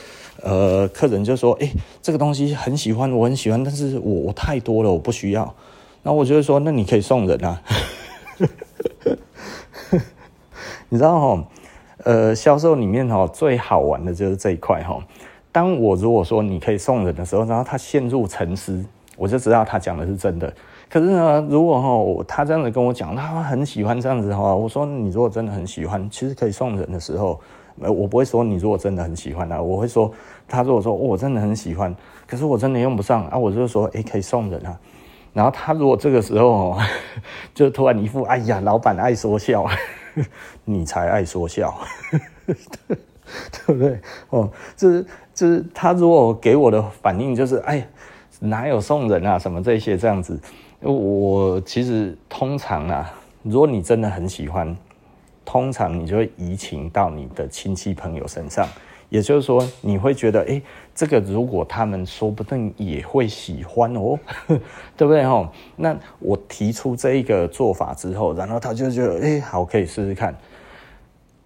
[0.43, 1.72] 呃，客人就说，哎，
[2.03, 5.55] 这个东西很喜欢，我很喜欢，但是我我太多了，我不需要。
[6.03, 7.62] 那我就会说，那你可以送人啊，
[10.91, 11.45] 你知道哈？
[12.09, 14.98] 呃，销售里面哈最好玩的就是这一块哈。
[15.52, 18.82] 当我如果说你可以送人的时候，然后他陷入沉思，
[19.14, 20.50] 我就知道他讲的是真的。
[20.88, 27.38] 可是呢，如果哈他这样子跟我讲，他很喜欢这样子的话，我说你如果真的很喜欢，其实可以送人的时候，
[27.76, 30.11] 我不会说你如果真的很喜欢啊，我会说
[30.48, 31.94] 他如果说我真的很喜欢，
[32.26, 34.74] 可是我真的用不上啊，我就说诶可以送人啊。
[35.34, 36.78] 然后他如果这个时候哦
[37.54, 39.66] 就突然一副哎呀，老板爱说笑。
[40.64, 41.78] 你才爱说笑，
[42.46, 44.00] 对不对？
[44.30, 47.86] 哦，就是就是他如果给我的反应就是，哎，
[48.40, 50.38] 哪有送人啊，什么这些这样子。
[50.80, 54.76] 我其实通常啊，如果你真的很喜欢，
[55.44, 58.66] 通常你就会移情到你的亲戚朋友身上。
[59.09, 60.61] 也就是说，你会觉得，哎，
[60.94, 64.18] 这个如果他们说不定也会喜欢哦，
[64.96, 65.50] 对不对哈？
[65.76, 70.34] 那我提出这一个做法之后，然后他就觉得，哎，好，可以试试看。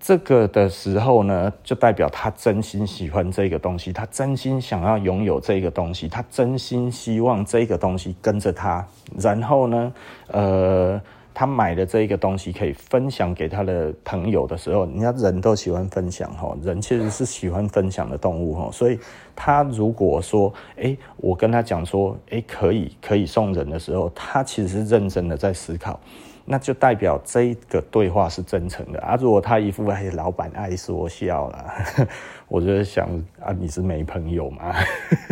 [0.04, 8.84] 这个的时候呢，就代表他真心喜欢这个东西，他真心想要拥有这个东西，他真心希望这个东西跟着他。
[9.16, 9.92] 然后呢，
[10.26, 11.00] 呃，
[11.35, 18.70] 他买的这个东西可以分享给他的朋友的时候，人家人都喜欢分享哈，人其实是喜欢分享的动物哈。
[18.72, 18.99] 所以
[19.35, 25.99] 他如果说，哎，我跟他讲说，哎，可以可以送人的时候，他其实是认真的在思考。
[26.45, 29.14] 那就代表这个对话是真诚的啊！
[29.14, 31.74] 如果他一副哎，老板爱说笑啦，
[32.49, 33.09] 我就想
[33.41, 34.74] 啊，你是没朋友吗？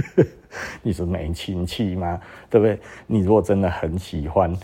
[0.82, 2.20] 你是没亲戚吗？
[2.48, 2.78] 对不对？
[3.08, 4.56] 你如果真的很喜欢，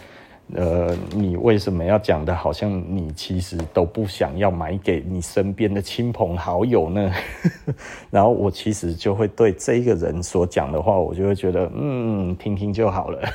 [0.55, 7.13] 呃，你为什么要讲的好像你其实都不想要买给你身边的亲朋好友呢？
[8.11, 13.29] 然后我其实就会对这个人所讲的话，我就会觉得，嗯，听听就好了。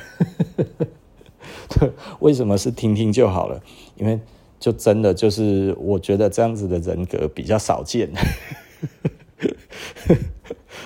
[2.20, 3.62] 为什么是听听就好了？
[3.96, 4.18] 因为
[4.58, 8.10] 就真的就是我觉得这样子的人格比较少见。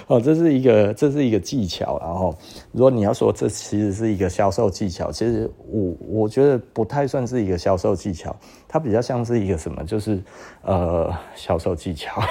[0.07, 1.99] 哦，这是一个这是一个技巧。
[2.01, 2.35] 然后，
[2.73, 8.35] 如果你要说这其实是一个销售技巧，其实我我觉得不太算是一个销售技巧，
[8.69, 9.83] 它比较像是一个什么？
[9.85, 10.23] 就是
[10.63, 12.23] 呃，销售技巧。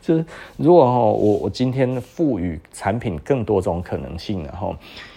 [0.00, 0.24] 就是
[0.58, 4.74] 如果哈，我我今天赋予产品更多种可能性，然后。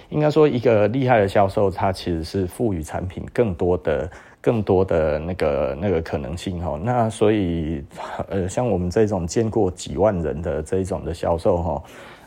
[0.09, 4.09] 应该说，一个厉害的销售，他其实是赋予产品更多的、
[4.47, 6.79] 更多的那个那个可能性哈。
[6.81, 7.83] 那所以，
[8.29, 11.83] 呃，像我们这种见过几万人的这一种的销售哈，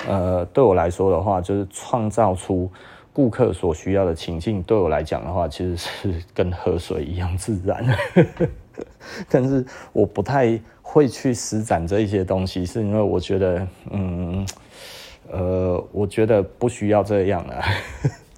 [0.06, 2.70] 呃，对我来说的话，就是创造出
[3.10, 4.62] 顾客所需要的情境。
[4.64, 7.82] 对我来讲的话，其实是跟喝水一样自然。
[9.30, 9.64] 但是
[9.94, 14.46] 我不太会去施展这一些东西，是因为我觉得，嗯。
[15.32, 17.62] 呃，我觉得不需要这样啊，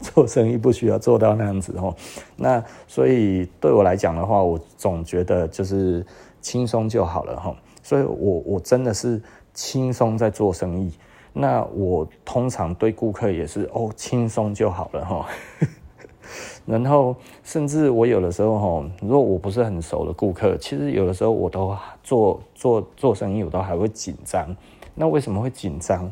[0.14, 1.94] 做生意不需要做到那样子哦。
[2.36, 6.04] 那所以对我来讲的话，我总觉得就是
[6.40, 7.56] 轻松就好了哈。
[7.82, 9.22] 所以我我真的是
[9.54, 10.92] 轻松在做生意。
[11.32, 15.26] 那我通常对顾客也是哦，轻松就好了哈。
[16.66, 24.54] 然后甚至我有的时候哈，如果我不是很熟的顾客，其实有的时候我都做做做生意，我都还会紧张。
[24.94, 26.10] 那为什么会紧张？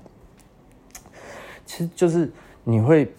[1.66, 2.32] 其实就是
[2.64, 3.12] 你会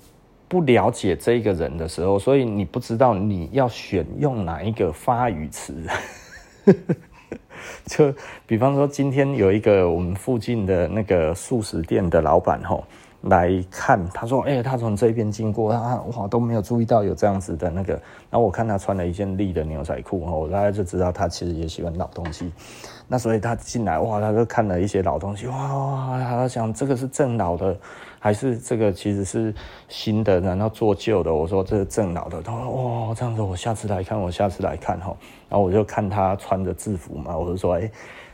[0.51, 5.73] 不了解这个人的时候，所以你不知道你要选用哪一个发语词。
[7.87, 8.13] 就
[8.45, 12.83] 比方说，今天有一个我们附近的那个素食店的老板吼
[13.21, 17.93] 来看，他说：“哎，他从这边经过，他哇都没有注意到有这样子的那个。”
[18.29, 22.51] 然后我看他穿了一件绿的牛仔裤，我大概就知道他其实也喜欢老东西。
[23.07, 27.73] 那所以他进来哇，他就看了一些老东西，哇哇，他想这个是正老的。
[28.24, 29.51] 还是这个其实是
[29.89, 31.34] 新的，然后做旧的。
[31.34, 35.07] 我说这是正老的，他说哇，这样子我下次来看，我下次来看哈。
[35.49, 37.89] 然后我就看他穿着制服嘛，我就说哎，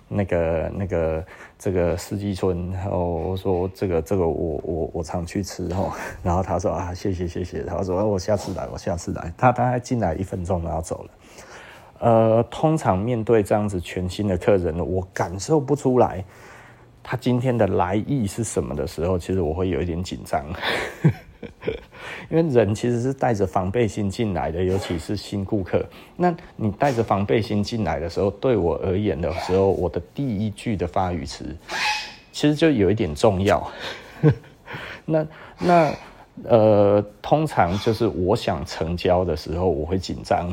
[0.09, 1.25] 那个那个
[1.57, 5.95] 这个四季春，然后我说这个这个我我我常去吃哈。
[6.21, 9.33] 然后他说啊谢谢谢谢，他说我下次来我下次来。
[9.37, 11.09] 他大概进来一分钟然后走了。
[11.99, 16.25] 呃，通常面对这样子全新的客人，我感受不出来。
[17.09, 20.45] 他今天的来意是什么的时候，其实我会有一点紧张，
[22.29, 25.81] 因为人其实是带着防备心进来的，尤其是新顾客。
[26.17, 31.45] 那你带着防备心进来的时候，对我而言的时候，我的第一句的发语词，
[32.33, 33.65] 其实就有一点重要。
[35.05, 35.25] 那
[35.57, 35.93] 那
[36.43, 40.51] 呃，通常就是我想成交的时候，我会紧张，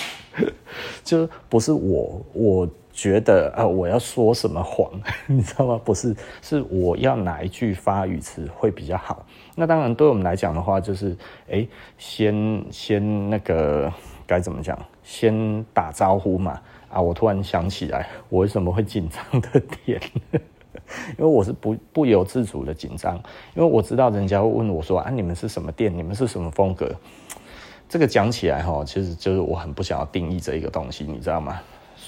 [1.04, 2.66] 就不是我我。
[3.00, 4.92] 觉得啊，我要说什么谎，
[5.26, 5.80] 你知道吗？
[5.82, 9.24] 不是，是我要哪一句发语词会比较好。
[9.56, 11.16] 那当然，对我们来讲的话，就是
[11.50, 13.90] 哎，先先那个
[14.26, 14.78] 该怎么讲？
[15.02, 16.60] 先打招呼嘛。
[16.90, 19.98] 啊，我突然想起来，我为什么会紧张的点？
[21.16, 23.14] 因为我是不不由自主的紧张，
[23.54, 25.90] 因为我知道人家会问我说啊，你们是什么店？
[25.96, 26.94] 你们是什么风格？
[27.88, 31.58] 这个讲起来哈，其实就是我很不想要定义这一个东西，你知道吗？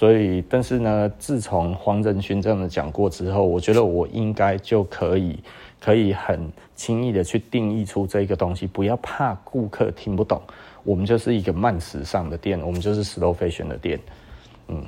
[0.03, 5.39] 所以，但是呢，自从黄仁勋这样的讲过之后，我觉得我应该就可以，
[5.81, 8.67] 可以很轻易的去定义出这个东西。
[8.67, 10.43] 不要怕顾客听不懂，
[10.83, 14.01] 我们就是一个慢时尚的店，我们就是 slow fashion 的店。
[14.67, 14.85] 嗯，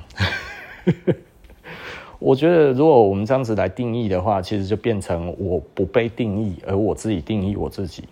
[2.19, 8.03] 我觉得如果我们这样子来定义的话，其实就变成我不被定义，而我自己定义我自己。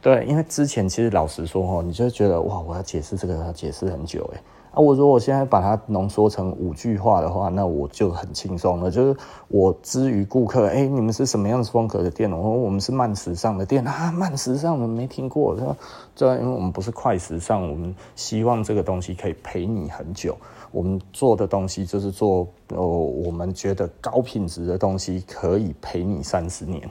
[0.00, 4.32] 对，因为之前其实老实说哈，你就觉得哇，我要解释这个要解释很久。
[4.78, 8.88] 啊，我说我现在把它浓缩成五句话的话，那我就很轻松了。
[8.88, 9.18] 就是
[9.48, 12.30] 我之于顾客，哎、你们是什么样子风格的店？
[12.30, 15.58] 我说我们是慢时尚的店啊， 慢时尚我们没听过。
[15.58, 15.76] 说
[16.14, 20.36] 这因为我们不是快时尚，我们希望这个东西可以陪你很久。
[20.70, 26.88] 我们做的东西就是做哦，我们觉得高品质的东西可以陪你三十年。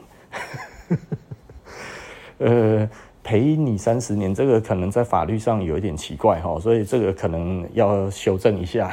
[2.40, 2.88] 呃，
[3.28, 8.90] 陪你三十年，这个可能在法律上有一点奇怪哈，所以这个可能要修正一下。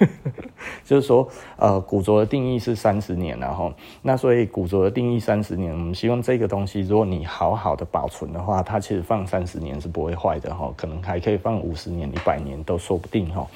[0.82, 1.28] 就是说，
[1.58, 3.70] 呃，古着的定义是三十年然后，
[4.00, 13.46] 那所以古着的定义三十年，我们希望这个东西，如果你好好的保存的话，它其实放三十年是不会坏的哈，可能还可以放五十年、一百年都说不定哈。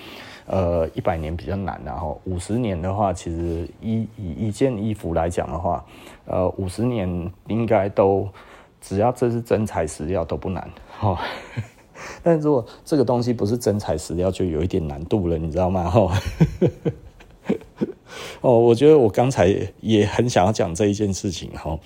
[0.45, 5.83] 呃，一百年比较难，然后五十年的话，其实以以一件衣服来讲的话，
[6.26, 8.29] 呃，五十年应该都
[8.81, 11.18] 只要这是真材实料都不难哈。
[12.22, 15.91] 但如果这个东西不是真材实料，就有一点难度了，你知道吗？
[15.91, 16.20] 哈。
[18.41, 21.79] 哦，我觉得我刚才也很想要讲这一件事情哈。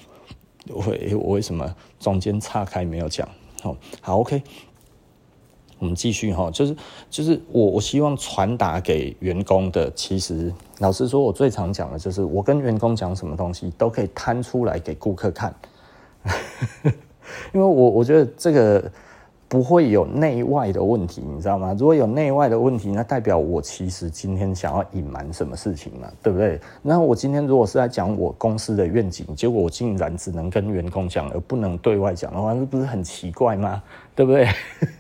[0.68, 0.84] 我
[1.18, 3.28] 我为什么中间岔开没有讲？
[3.62, 4.43] 好，好，OK。
[5.78, 6.76] 我们继续哈，就是
[7.11, 15.53] 就是我我希望传达给员工的，其实老实说，我最常讲的就是我跟员工讲什么东西都可以摊出来给顾客看，
[17.52, 18.90] 因为我我觉得这个。
[19.52, 21.76] 不会有内外的问题，你知道吗？
[21.78, 26.58] 如果有内外的问题，那代表我其实今天想要隐瞒什么事情嘛，对不对？
[26.80, 33.82] 那我今天如果是在讲我公司的愿景，结果我竟然只能跟员工讲，而不能对外讲的话，那不是很奇怪吗？
[34.16, 34.48] 对不对？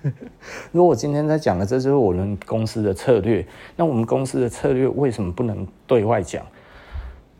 [0.70, 3.42] 如果我今天在讲的这就是我们公司的策略，
[3.74, 6.44] 那我们公司的策略为什么不能对外讲？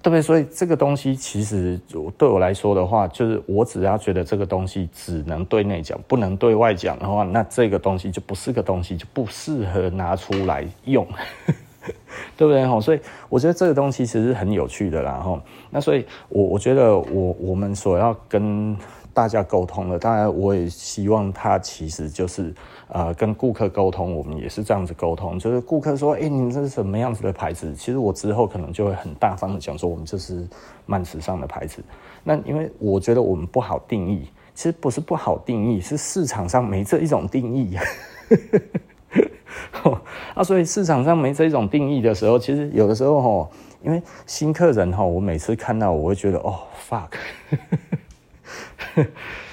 [0.03, 0.21] 对不对？
[0.21, 1.81] 所以这个东西其实
[2.19, 11.07] 对我来说的话，就是我只要觉得这个东西只能对内讲，不能对外讲的话，那这个东西就不是个东西，就不适合拿出来用，
[12.37, 12.67] 对不对？
[12.67, 15.41] 哈，所以我觉得这个东西其实是很有趣的啦，哈。
[15.71, 18.77] 那所以我我觉得我我们所要跟
[19.15, 22.55] 大家沟通了，当然我也希望他其实就是。
[22.95, 25.39] 呃，跟顾客沟通，我们也是这样子沟通。
[25.39, 30.47] 就是顾客说：“哎、欸，你们这是什么样子的牌子？”其实我之后可能就会很大方的讲说：“我们这是
[30.85, 31.83] 慢时尚的牌子。”
[32.23, 37.79] 那因为我觉得我们不好定义，其实不是不好定义，是市场上没这一种定义。
[40.37, 43.49] 啊，所以市场上没这一种定义的时候，其实有的时候哈，
[43.83, 46.59] 因为新客人哈，我每次看到我会觉得哦
[46.91, 47.09] ，fuck。
[48.95, 49.07] 呵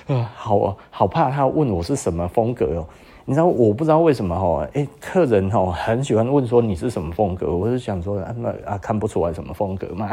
[0.16, 2.88] 啊，好好怕他问我是什么风格哦。
[3.26, 10.10] 你知道我不知道为什么哈，哎，客人哦很喜欢问说你是什么风格，我是想说啊，那啊看不出来什么风格嘛，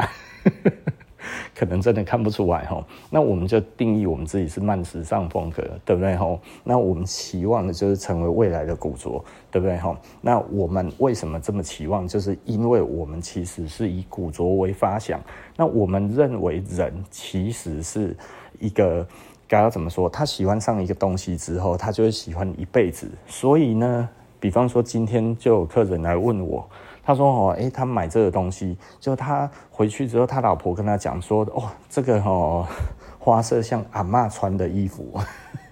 [1.57, 2.85] 可能真的看不出来哈。
[3.09, 6.37] 那我们就定义我们自己是慢时尚风格，对不对哈？
[6.63, 9.99] 那我们期望的就是成为未来的古着，对不对哈？
[10.21, 12.07] 那我们为什么这么期望？
[12.07, 15.19] 就是因为我们其实是以古着为发想，
[15.55, 18.15] 那我们认为人其实是
[18.59, 19.07] 一个。
[19.49, 20.09] 该要怎么说？
[20.09, 23.09] 他喜欢上一个东西之后，他就会喜欢一辈子。
[23.27, 24.09] 所以呢，
[24.41, 26.69] 比方说今天就有客人来问我，
[27.07, 32.67] 他说：“哦，诶，他买这个东西，就他回去之后，他老婆跟他讲说，哦，这个哦，
[33.17, 35.17] 花色像阿嬷穿的衣服。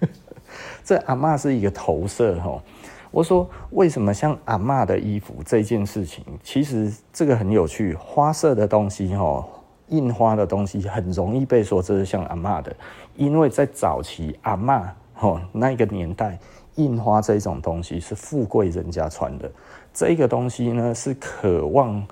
[0.82, 2.62] 这阿嬷是一个投射哦。
[3.10, 9.44] 我说为什么像阿嬷的衣服这件事情，其实这个很有趣，花色的东西哦。”
[9.88, 12.74] 印花的东西很容易被说这是像阿嬷的，
[13.14, 14.82] 因为在早期阿嬷
[15.14, 16.36] 吼那个年代，
[16.74, 19.48] 印花这种东西是富贵人家穿的，
[19.96, 22.06] 这个东西呢是可望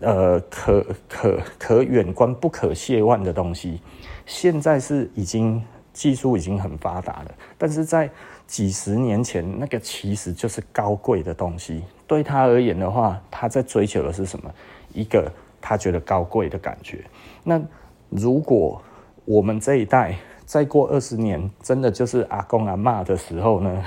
[0.00, 3.80] 呃可可可远观不可亵玩的东西。
[4.26, 5.62] 现在是已经
[5.92, 8.10] 技术已经很发达了，但是在
[8.48, 11.84] 几十年前，那个其实就是高贵的东西。
[12.08, 14.52] 对他而言的话，他在追求的是什么？
[14.92, 15.30] 一个。
[15.62, 17.04] 他觉得高贵的感觉。
[17.44, 17.60] 那
[18.08, 18.80] 如果
[19.26, 20.16] 我们这一代
[20.46, 23.84] 再过二十年，真的就是阿公阿嬷的时候呢？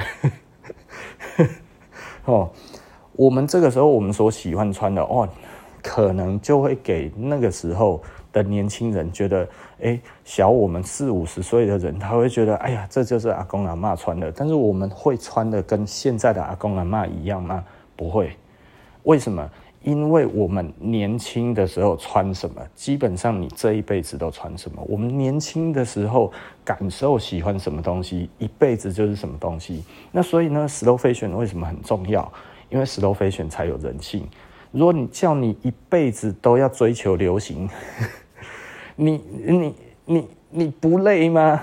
[2.25, 2.51] 哦，
[3.15, 5.27] 我们这个时候我们所喜欢穿的哦，
[5.81, 8.01] 可能就会给那个时候
[8.31, 9.47] 的年轻人觉得，
[9.81, 14.31] 哎，小我们四五十岁的人，他会觉得，哎呀，这就是阿公阿嬷穿的。
[14.31, 17.63] 但是我们会穿的跟现在的阿公阿嬷一样吗？
[17.95, 18.35] 不会。
[19.03, 19.47] 为什么？
[19.83, 24.81] 因为我们年轻的时候穿什么，基本上你这一辈子都穿什么。
[24.87, 26.31] 我们年轻的时候
[26.63, 29.83] 感受喜欢什么东西，一辈子就是什么东西。
[30.09, 32.31] 那所以呢，slow fashion 为什么很重要？
[32.73, 34.27] 因为 slow fashion 才有人性。
[34.71, 37.69] 如果你叫你一辈子都要追求流行，
[38.95, 41.61] 你你你你不累吗？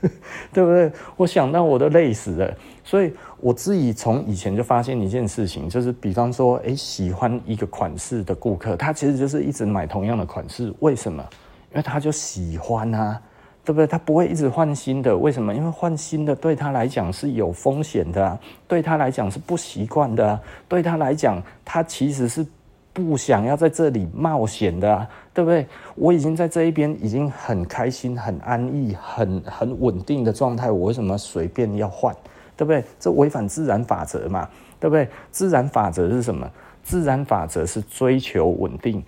[0.52, 0.92] 对不对？
[1.16, 2.54] 我想到我都累死了。
[2.84, 11.24] 所以我自己从以前就发现一件事情，就是比方说，哎，喜欢一个款式的顾客，他其实就是一直买同样的款式，为什么？
[11.70, 13.18] 因为他就喜欢啊，
[13.64, 13.86] 对不对？
[13.86, 15.54] 他不会一直换新的，为什么？
[15.54, 18.38] 因为换新的对他来讲是有风险的啊，
[18.68, 22.46] 对他来讲是不习惯的啊，对他来讲，他其实是。
[22.94, 25.66] 不想要在这里冒险的，对不对？
[25.96, 32.14] 我已经在这一边已经很开心、很安逸、很很稳定的状态，我为什么随便要换？
[32.56, 32.84] 对不对？
[33.00, 34.48] 这违反自然法则嘛，
[34.78, 35.08] 对不对？
[35.32, 36.48] 自然法则是什么？
[36.84, 39.02] 自然法则是追求稳定，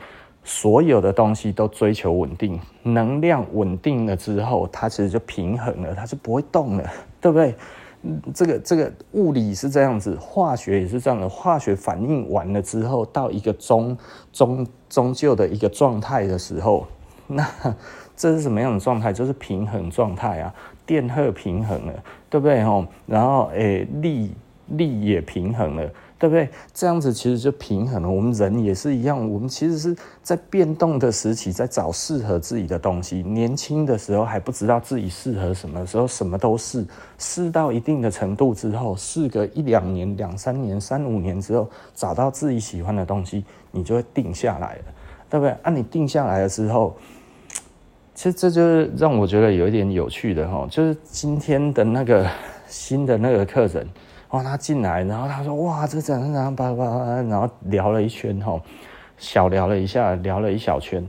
[0.49, 2.59] 所有的东西都追求稳定。
[2.84, 6.88] 能量稳定了之后，它其实就平衡了，它就不会动了，
[7.20, 7.55] 对不对？
[8.32, 11.28] 这个这个物理是这样子，化学也是这样的。
[11.28, 13.99] 化学反应完了之后，到一个终
[14.32, 16.86] 终终究的一个状态的时候，
[17.26, 17.44] 那
[18.14, 19.12] 这是什么样的状态？
[19.12, 20.55] 就是平衡状态啊，
[20.86, 21.92] 电荷平衡了，
[22.30, 22.62] 对不对？
[22.62, 24.32] 吼，然后诶，力
[24.68, 25.90] 力也平衡了。
[26.18, 26.48] 对不对？
[26.72, 28.08] 这样子其实就平衡了。
[28.10, 33.22] 我们人也是一样，我们其实是在变动的时期，在找适合自己的东西。
[33.22, 36.82] 年轻的时候还不知道自己适合什么时候，什么都试，
[37.18, 44.84] 试到一定的程度之后，试个一两年、两三年、三五年之后，找到自己喜欢的东西，你就会定下来了，
[45.28, 45.50] 对不对？
[45.62, 46.96] 啊，你定下来了之后，
[48.14, 52.26] 其实这就是让我觉得有一点有趣的哈，就是今天的那个
[52.66, 53.86] 新的那个课程。
[54.31, 58.61] 然后他进来，然后他说：“哇，这怎样怎样叭叭叭，然后聊了一圈哈，
[59.16, 61.07] 小聊了一下，聊了一小圈。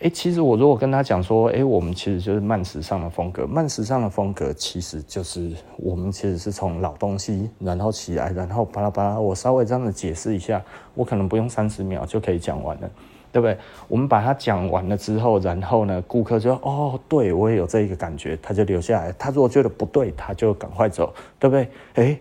[0.00, 10.62] 哎，其实我如果跟他讲说，哎，我们其实就是慢时尚的风格，慢时尚的风格其实就是我们其实是从老东西然后起来，然后巴拉巴拉，我稍微这样子解释一下，
[10.94, 12.90] 我可能不用三十秒就可以讲完了，
[13.30, 13.54] 对不对？
[13.88, 19.12] 我们把它讲完了之后，然后呢，顾客就哦，对我也有这一个感觉，他就留下来。
[19.18, 21.68] 他如果觉得不对，他就赶快走，对不对？
[21.96, 22.18] 哎。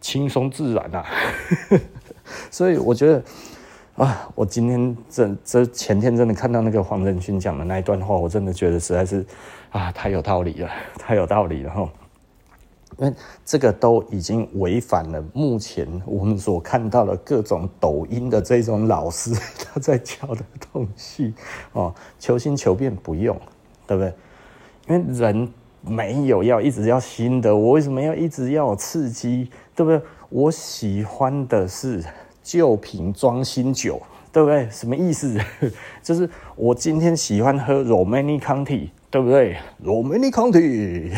[0.00, 1.04] 轻松自然啊，
[2.50, 3.22] 所以我觉得
[3.96, 9.24] 啊，我今天这这前天真的看到那个黄仁勋讲的那一段话，我真的觉得实在是
[9.70, 11.88] 啊，太有道理了， 太有道理了哈。
[12.98, 13.12] 因为
[13.44, 19.30] 这个都已经违反了目前我们所看到的各种抖音的这种老师
[19.64, 20.42] 他在教的
[20.72, 21.34] 东西
[21.72, 23.38] 哦，求新求变不用，
[23.86, 24.14] 对不对？
[24.88, 25.48] 因为人。
[25.88, 29.48] 没有要一直要新的，我为什么要一直要刺激？
[29.76, 30.00] 对不对？
[30.30, 32.02] 我喜欢的是
[32.42, 34.00] 旧瓶装新酒，
[34.32, 34.68] 对不对？
[34.70, 35.38] 什么意思？
[36.02, 39.52] 就是我今天喜欢喝 r o m a n i County，对不对
[39.84, 41.12] r o m a n i County，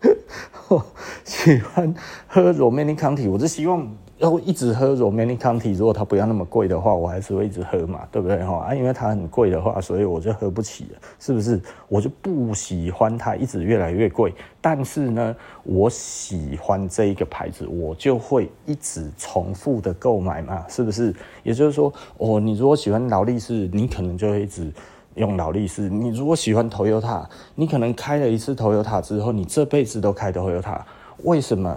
[1.24, 1.94] 喜欢
[2.26, 3.86] 喝 r o m a n i County，我就希望。
[4.18, 8.64] 要一直喝 Romanée Conti，如果它不要那么贵的话，我还是会一直喝嘛，对不对哈？
[8.64, 11.60] 啊，因为它很贵的话，所以我就喝不起了，是不是？
[11.86, 21.14] 我就不喜欢它一直越来越贵，但是呢，我喜欢这一个牌子，我就会一直重复的购买嘛，是不是？
[21.42, 24.72] 也就是说，哦，你如果喜欢劳力士，你可能就会一直
[25.16, 30.80] 用劳力士；你如果喜欢 Toyota，你可能开了一次 Toyota 之后，你这辈子都开 Toyota。
[31.24, 31.76] 为什么？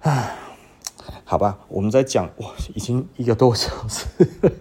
[0.00, 0.30] 啊？
[1.24, 4.06] 好吧，我们在讲哇，已经一个多小时。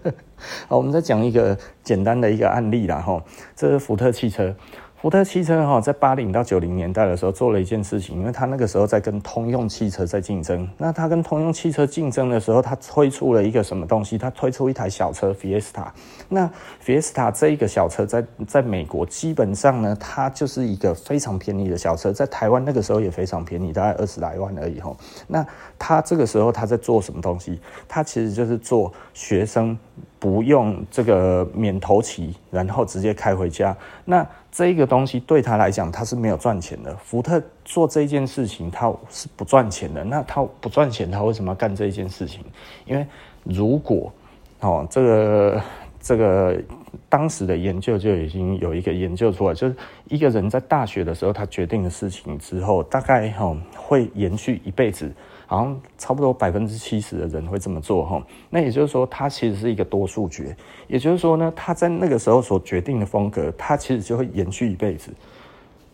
[0.68, 3.22] 好，我们再讲一个简单的一个案例啦哈，
[3.56, 4.56] 这是福特汽车。
[5.02, 10.68] 福特汽车哈，在八零到九零年代的时候做了一件事情，因为他那个时候在跟通用汽车在竞争。
[10.78, 14.18] 那他跟通用汽车竞争的时候，他推出了一个什么东西？
[14.18, 15.86] 他推出一台小车 Fiesta。
[16.28, 16.52] 那
[16.86, 24.94] Fiesta 这一个小车在在美国基本上呢，它就是一个非常便宜的小车，在台湾那个时候也非常便宜，大概二十来万而已哈。
[25.28, 25.48] 那
[25.78, 27.58] 他这个时候他在做什么东西？
[27.88, 29.80] 他其实就是做学生
[30.20, 33.76] 不用这个免头期，然后直接开回家。
[34.04, 36.94] 那这个东西对他来讲，他是没有赚钱的。
[36.98, 40.04] 福特做这件事情，他是不赚钱的。
[40.04, 42.44] 那他不赚钱，他为什么要干这件事情？
[42.86, 43.06] 因为
[43.44, 44.12] 如果
[44.60, 45.62] 哦，这个
[46.02, 46.62] 这个
[47.08, 49.76] 当时的研究就已经有一个研究出来，就是
[50.10, 55.10] 一个人在大学的时候，他决定的事情之后，大概哈会延续一辈子。
[55.50, 60.56] 好像差不多百分之七十的人会这么做哈，那也就是说，他其实是一个多数决。
[60.88, 65.12] 也就是说呢，他在那个时候所决定的风格，他其实就会延续一辈子。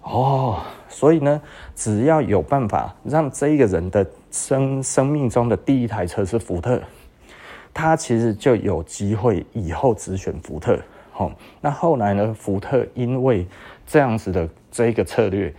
[0.01, 0.59] 哦，
[0.89, 1.41] 所以呢，
[1.73, 6.81] 只要有办法让这一个人的生生命中的第一台车是福特，
[7.73, 10.77] 他其实就有机会以后只选福特。
[11.13, 13.47] 好，那后来呢，福特因为
[13.87, 15.53] 这样子的这一个策略，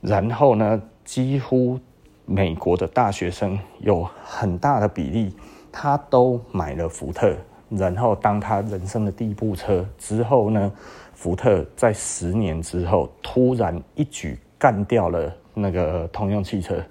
[0.00, 1.78] 然后呢，几乎。
[2.26, 5.34] 美国的大学生有很大的比例，
[5.70, 7.36] 他都买了福特，
[7.70, 10.72] 然后当他人生的第一部车之后呢，
[11.14, 16.82] 福特在十年之后突然一举干掉了那个通用汽车。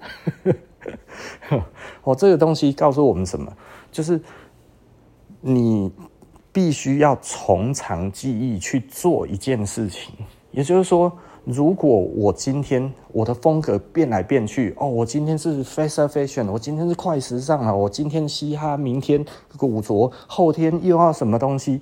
[2.02, 3.52] 哦，这个东西告诉我们什么？
[3.92, 4.20] 就是
[5.40, 5.92] 你
[6.52, 10.14] 必须要从长计议去做一件事情。
[10.52, 11.12] 也就是说，
[11.46, 19.24] 如果我今天我的风格变来变去，哦，我今天是 fast fashion，我今天是快时尚啊，我今天嘻哈，明天
[19.56, 21.80] 古着，后天又要什么东西？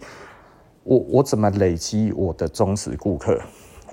[0.83, 3.41] 我我怎么累积我的忠实顾客？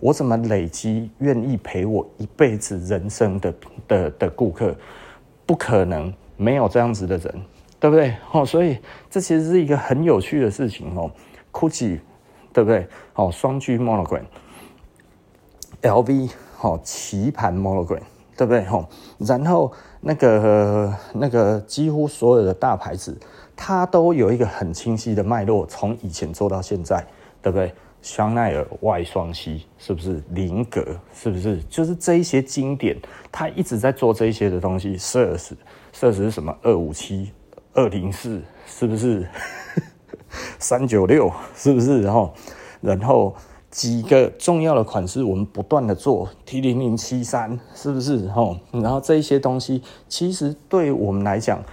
[0.01, 3.53] 我怎么累积愿意陪我一辈子人生的
[3.87, 4.75] 的的顾客？
[5.45, 7.41] 不可能没有这样子的人，
[7.79, 8.13] 对不对？
[8.33, 8.77] 哦，所以
[9.09, 11.09] 这其实是一个很有趣的事情哦。
[11.53, 11.99] Gucci，
[12.51, 12.85] 对不对？
[13.15, 13.77] 哦，双 G
[15.81, 16.29] L V
[16.61, 18.01] 哦，棋盘 monogram，
[18.37, 18.65] 对不对？
[18.67, 18.87] 哦，
[19.19, 23.17] 然后那个那个几乎所有的大牌子，
[23.55, 27.05] 它都有一个很清晰的脉络，从以前做到现在，
[27.41, 27.73] 对不对？
[28.01, 30.23] 香奈儿 Y 双 C 是不是？
[30.29, 30.83] 林格
[31.13, 31.61] 是不是？
[31.69, 32.97] 就是这一些经典，
[33.31, 34.97] 它一直在做这一些的东西。
[34.97, 36.55] Sirs，Sirs 是什么？
[36.63, 37.31] 二五七、
[37.73, 39.27] 二零四，是不是？
[40.57, 42.01] 三九六，是不是？
[42.01, 42.33] 然后，
[42.81, 43.35] 然后
[43.71, 46.29] 几个重要的款式，我们不断的做。
[46.45, 48.25] T 零零七三，是不是？
[48.25, 51.63] 然后，然后这一些东西，其实对我们来讲。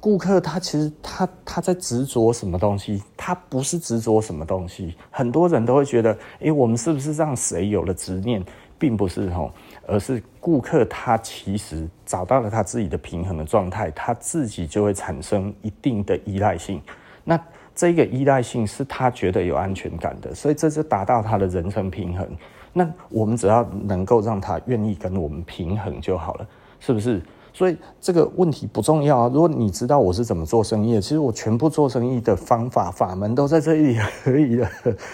[0.00, 3.00] 顾客他其实他他在执着什么东西？
[3.16, 4.96] 他不是执着什么东西。
[5.12, 8.44] 很多人都会觉得，诶，我们是不是让谁有了执念？
[8.80, 9.52] 并不是吼，
[9.86, 16.82] 而是顾客他其实找到了他自己的平衡的状态，他自己就会产生一定的依赖性。
[17.22, 17.40] 那
[17.74, 22.28] 这个依赖性是他觉得有安全感的，所以这就达到他的人生平衡。
[22.72, 26.46] 那我们只要能够让他愿意跟我们平衡就好了，
[26.80, 27.20] 是不是？
[27.54, 29.30] 所以这个问题不重要啊！
[29.30, 34.66] 如果你知道我是怎么做生意的，其实我全部做生意的方法法门都在这里而已了。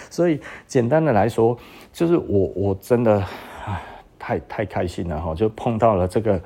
[0.08, 1.58] 所以简单的来说，
[1.92, 3.20] 就是我我真的
[3.66, 3.82] 唉
[4.20, 5.34] 太太开心了哈！
[5.34, 6.40] 就碰到了这个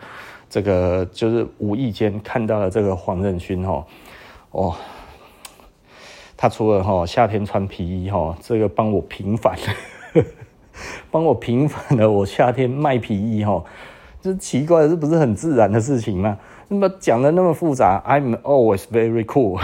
[0.48, 3.84] 这个，就是无意间看到了这个黄仁勋哈
[4.52, 4.74] 哦，
[6.42, 9.56] 他除了哈夏天穿皮衣哈，这个帮我平反，
[11.08, 13.62] 帮我平反了我夏天卖皮衣哈。
[14.20, 16.36] 这奇怪，这不是很自然的事情吗？
[16.66, 19.62] 那么讲的那么复杂，I'm always very cool，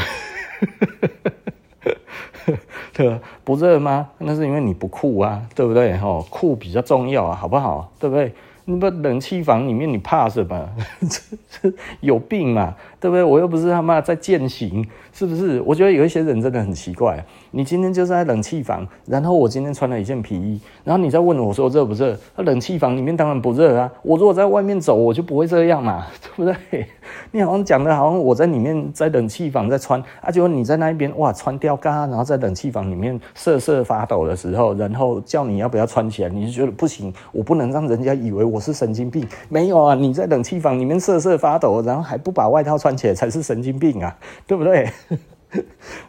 [2.95, 3.21] 对吧？
[3.43, 4.11] 不热吗？
[4.19, 5.97] 那是因为你不酷啊，对不对？
[5.97, 7.91] 哈，酷比较重要啊，好不好？
[7.99, 8.33] 对不对？
[8.71, 10.69] 那么冷气房里面你怕什么？
[11.01, 12.75] 这这有病嘛？
[13.01, 13.25] 对不对？
[13.25, 15.59] 我又不是他妈在践行，是不是？
[15.63, 17.25] 我觉得有一些人真的很奇怪。
[17.51, 22.17] 你今天就是在冷气房，然后我今天穿了一件皮衣，然后你再问我说热不热？
[22.37, 23.91] 那冷气房里面当然不热啊。
[24.03, 26.87] 我如果在外面走，我就不会这样嘛， 对不对？
[27.31, 39.27] 你好像讲的好像我在里面在冷气房在穿，啊，结果你在那一边哇穿吊嘎，然后在冷气房里面瑟瑟发抖的时候，然后叫你要不要穿起来，你就觉得不行，我不能让人家以为我是神经病。
[39.49, 44.17] 没有啊，你在冷气房里面瑟瑟发抖，然后还不把外套穿起来才是神经病啊，
[44.47, 44.91] 对不对？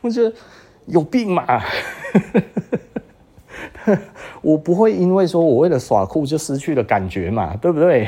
[0.02, 0.34] 我觉得
[0.90, 1.46] 有病嘛！
[4.42, 8.08] 我不会因为说我为了耍酷就失去了感觉嘛，对不对？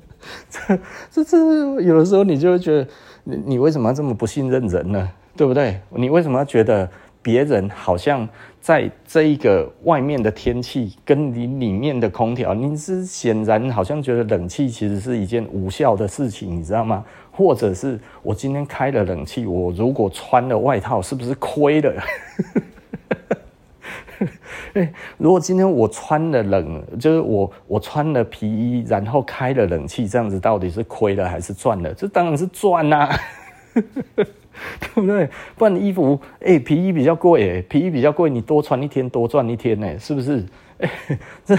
[0.48, 0.78] 这
[1.10, 2.86] 这这有的时候你就会觉得
[3.24, 5.10] 你你为什么要这么不信任人呢？
[5.36, 5.80] 对不对？
[5.90, 6.88] 你为什么要觉得
[7.20, 8.28] 别人好像
[8.60, 17.04] 在这一个外面的天气跟你里面的空调，你是显然好像觉得冷气其实是一件无效的事情，你知道吗？
[17.36, 21.92] 或者是我今天开了冷气，我如果穿了外套，是不是亏了？
[25.18, 31.92] 如果今天我穿了冷，就是我我穿了皮衣，然后开了冷气，这样子到底是亏了还是赚了？
[31.94, 33.16] 这当然是赚呐、啊，
[33.74, 35.28] 对不对？
[35.56, 40.44] 不然衣服，哎、皮衣比较贵，哎，皮衣比较贵，你多穿一天多赚一天，呢，是不是？
[40.78, 40.90] 哎，
[41.44, 41.56] 这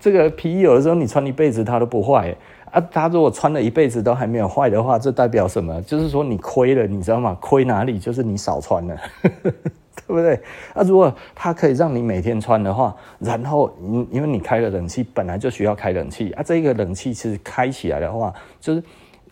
[0.00, 2.34] 这个皮衣有的时候你穿一辈子它都不坏。
[2.70, 5.80] 啊，他如果穿了一辈子都还没有坏的话，这代表什么？
[5.82, 7.36] 就是说你亏了，你知道吗？
[7.40, 7.98] 亏哪里？
[7.98, 10.34] 就是你少穿了， 对不对？
[10.74, 18.82] 啊，如果它可以让你每天穿的话，然后因因为你开了冷气，本来就需要开冷气啊，这个冷气其实开起来的话，就是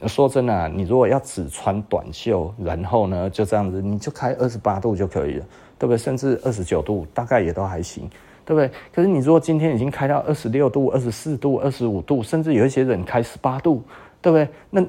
[0.06, 5.44] 说真的啊，你如果要只穿短袖，然后呢就这样子，你就开二十八度就可以了，
[5.78, 5.97] 对不对？
[5.97, 8.10] 甚至二十九度，大概也都还行。
[8.49, 8.70] 对不对？
[8.95, 13.83] 可是你如果今天已经开到二十六度、二十四度、二十五度，甚至有一些人开十八度，
[14.23, 14.49] 对不对？
[14.70, 14.83] 那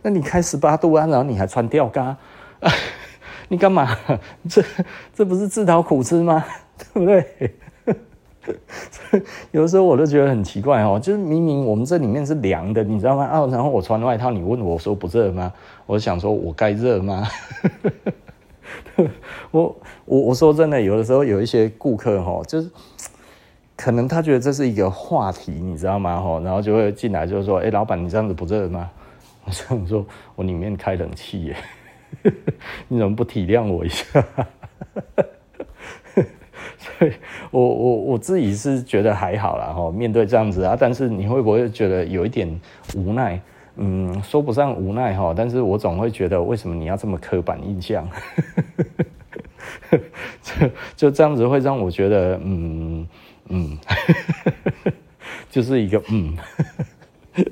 [0.00, 2.16] 那你开十八度啊，然后你还穿吊嘎，
[2.60, 2.70] 啊、
[3.50, 3.98] 你干嘛？
[4.48, 4.62] 这
[5.12, 6.44] 这不是自讨苦吃吗？
[6.94, 7.52] 对不对？
[9.50, 13.24] 有的时候我都觉得很奇怪哦，就是明明我们这里面是凉的，你知道吗？
[13.24, 15.52] 啊，然后我穿外套，你问我说不热吗？
[15.84, 17.26] 我想说我该热吗？
[19.50, 22.70] 我我我说真的，有的时候有一些顾客哈，就是
[23.76, 26.20] 可能他觉得这是一个话题，你知道吗？
[26.20, 28.90] 哈，然后就会进来，就说：“哎，老板，你这样子不热吗？”
[29.44, 30.04] 我想说
[30.36, 31.56] ：“我里面开冷气耶，
[32.88, 34.04] 你怎么不体谅我一下？”
[36.76, 37.12] 所以
[37.50, 42.60] 我我我自己是觉得还好啦，哈，面对这样子啊，但是你会不会觉得有一点
[42.96, 43.40] 无奈？
[43.78, 48.06] 嗯，说不上无奈哈，但是我总会觉得，为什么你要这么刻板印象？
[50.42, 53.06] 就就这样子会让我觉得，嗯
[53.48, 53.78] 嗯，
[55.50, 56.36] 就是一个嗯。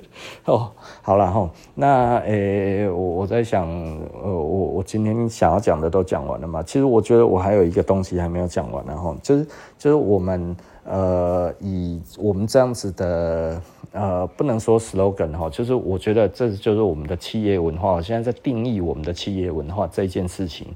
[0.46, 4.40] 哦，好了哈，那诶、我我在想，呃，我
[4.74, 6.60] 我今天想要讲的都讲完了嘛？
[6.64, 9.46] 其实我觉得我还有一个东西还没有讲完，然后就是
[9.78, 10.56] 就是我们
[10.88, 13.60] 呃，以我们这样子的
[13.92, 18.00] 呃，不能说 slogan 哈，就是我觉得这就是我们的企业文化。
[18.00, 20.68] 现在在定义我们的企业文化这件事情。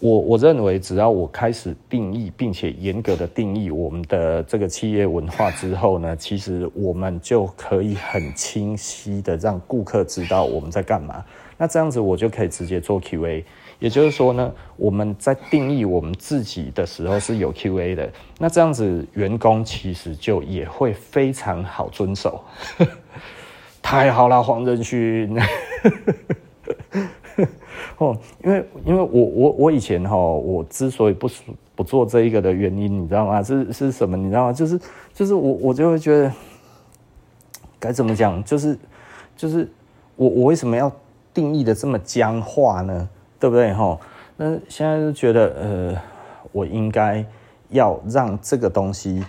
[0.00, 11.24] 我我认为，只要我开始定义，并且严格的定义我们的这个企业文化之后呢，其实我们就可以很清晰的让顾客知道我们在干嘛。
[11.56, 13.44] 那这样子，我就可以直接做 QA。
[13.82, 18.08] 也就是说呢，我们在定义我们自己的时候是有 QA 的。
[18.38, 22.40] 那这样子，员工其实就也会非常好遵守。
[23.82, 25.36] 太好了，黄仁勋。
[27.98, 31.28] 哦，因为因为我我我以前哈，我之所以不
[31.74, 33.42] 不做这一个的原因，你知道吗？
[33.42, 34.16] 是是什么？
[34.16, 34.52] 你知道吗？
[34.52, 34.80] 就是
[35.12, 36.32] 就是我我就会觉得
[37.80, 38.44] 该怎么讲？
[38.44, 38.78] 就是
[39.36, 39.68] 就是
[40.14, 40.88] 我我为什么要
[41.34, 43.08] 定义的这么僵化呢？
[43.42, 43.74] 对不对？
[43.74, 43.98] 哈，
[44.36, 46.02] 那现在就觉得呃，
[46.52, 47.26] 我应该
[47.70, 49.20] 要让这个东西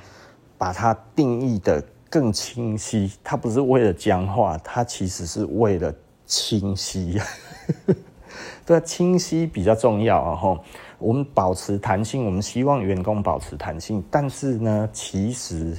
[0.56, 3.12] 把它定义的更清晰。
[3.24, 5.92] 它不是为了僵化，它其实是为了
[6.28, 7.20] 清晰。
[8.68, 10.36] 对，清晰比较重要啊！
[10.36, 10.60] 哈，
[11.00, 14.04] 我们保持弹性，我们希望员工保持弹性。
[14.12, 15.76] 但是呢，其实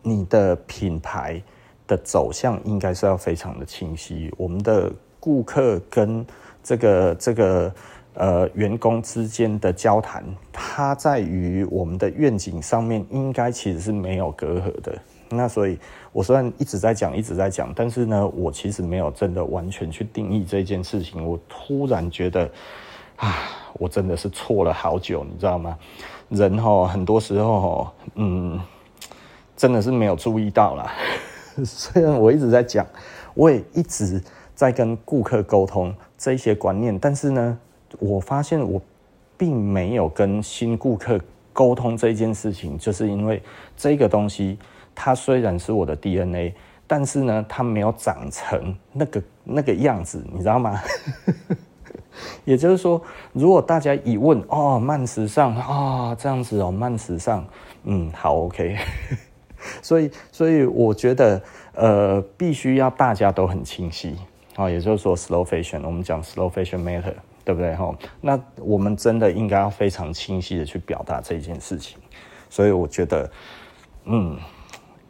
[0.00, 1.42] 你的品牌
[1.86, 4.32] 的走向应该是要非常的清晰。
[4.38, 4.90] 我们的
[5.20, 6.26] 顾客跟
[6.62, 7.74] 这个这个
[8.14, 14.96] 呃员工之间的交谈，它在于我们的愿景上面，应该其实是没有隔阂的。
[15.34, 15.78] 那所以，
[16.12, 21.26] 我虽然一直在讲，一直在讲，但是呢，我其实没有真的完全去定义这件事情。
[21.26, 22.50] 我突然觉得，
[23.16, 25.78] 啊，我真的是错了好久，你知道吗？
[26.28, 28.60] 人哈，很多时候哈，嗯，
[29.56, 30.92] 真的是没有注意到啦。
[31.64, 32.86] 虽然我一直在讲，
[33.32, 34.22] 我也一直
[34.62, 37.58] 在跟顾客沟通这些观念，但是呢，
[37.98, 38.80] 我发现我
[39.36, 41.18] 并没有跟新顾客
[41.52, 43.42] 沟通这件事情，就是因为
[43.76, 44.56] 这个东西。
[44.94, 46.54] 它虽然是我的 DNA，
[46.86, 50.80] 但是呢，它没有长成那个那个样子，你知道吗？
[52.44, 53.02] 也就是说，
[53.32, 57.44] 如果大家一问哦，慢时尚啊、哦，这样子哦，慢时尚，
[57.82, 58.76] 嗯，好，OK。
[59.82, 61.42] 所以，所以我觉得，
[61.74, 64.16] 呃，必须要大家都很清晰
[64.56, 67.14] 啊、也就是说，slow fashion，我们讲 slow fashion matter，
[67.44, 67.74] 对不对？
[67.74, 71.98] 哈，那我们真的应该要非常清晰的去表达这件事情。
[72.50, 73.30] 所以，我觉得，
[74.04, 74.38] 嗯。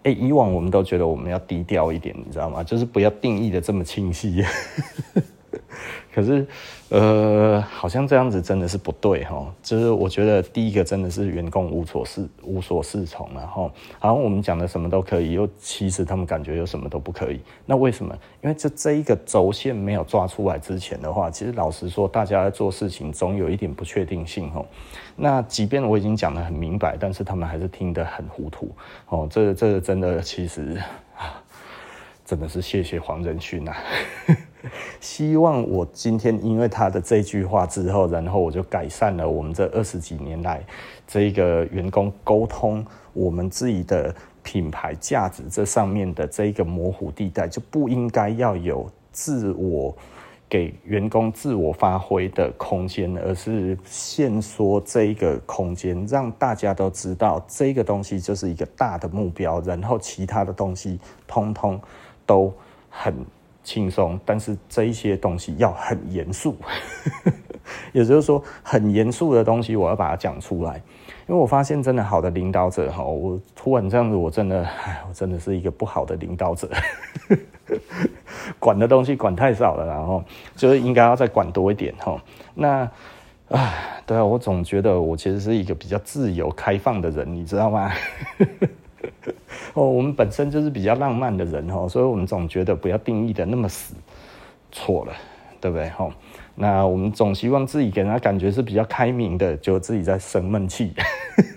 [0.05, 2.65] 哎，以往我们都觉得我们要低调一点，你知道吗？
[2.65, 4.45] 就是不要定义的这么清晰。
[6.15, 6.47] 可是，
[6.91, 9.47] 呃，好像这样子真的是不对哈。
[9.63, 17.41] 就是我觉得第一个真的是员工无所适无所适从，然后好像我们讲的什么都可以，又其实他们感觉又什么都不可以。
[17.65, 18.15] 那为什么？
[18.43, 24.65] 因为这这一个轴线没有抓出来之前的话，其实老实说，大家在做事情总有一点不确定性哈。
[25.17, 28.71] 那即便我已经讲得很明白，但是他们还是听得很糊涂
[29.09, 29.27] 哦。
[29.31, 30.77] 这这真的其实
[31.17, 31.41] 啊，
[32.25, 33.77] 真的是谢谢黄仁勋啊。
[35.01, 40.63] 希望我今天因为他的这句话之后，然后我就改善了我们这二十几年来
[41.07, 49.95] 这个员工沟通我们自己的品牌价值这上面的这一个模糊地带，就不应该要有自我
[50.49, 61.81] 给员工自我发挥的空间，而是限缩这一个空间，让大家都知道这个东西就是一个大的目标，然后其他的东西通通
[62.25, 62.53] 都
[62.89, 63.15] 很。
[63.63, 66.57] 轻松，但是这一些东西要很严肃，
[67.93, 70.83] 也就是说，很严肃的东西我要把它讲出来。
[71.29, 76.69] 因为我发现，真的好的领导者哈，我突然这样子，我真的，哎，我真的是一个不好的领导者，
[78.59, 80.23] 管的东西管太少了，然后
[80.57, 82.21] 就是应该要再管多一点哈。
[82.55, 82.91] 那，
[83.51, 87.93] 哎，对啊，我总觉得我其实是一个比较自由开放的人，你知道吗？
[89.75, 93.95] 哦，我们本身就是比较浪漫的人哦，所以我们总觉得不要定义的那么死，
[94.71, 95.13] 错了，
[95.61, 95.91] 对不对？
[95.99, 96.13] 哦，
[96.55, 100.93] 那我们总希望自己给人家感觉是比较开明的，就自己在生闷气，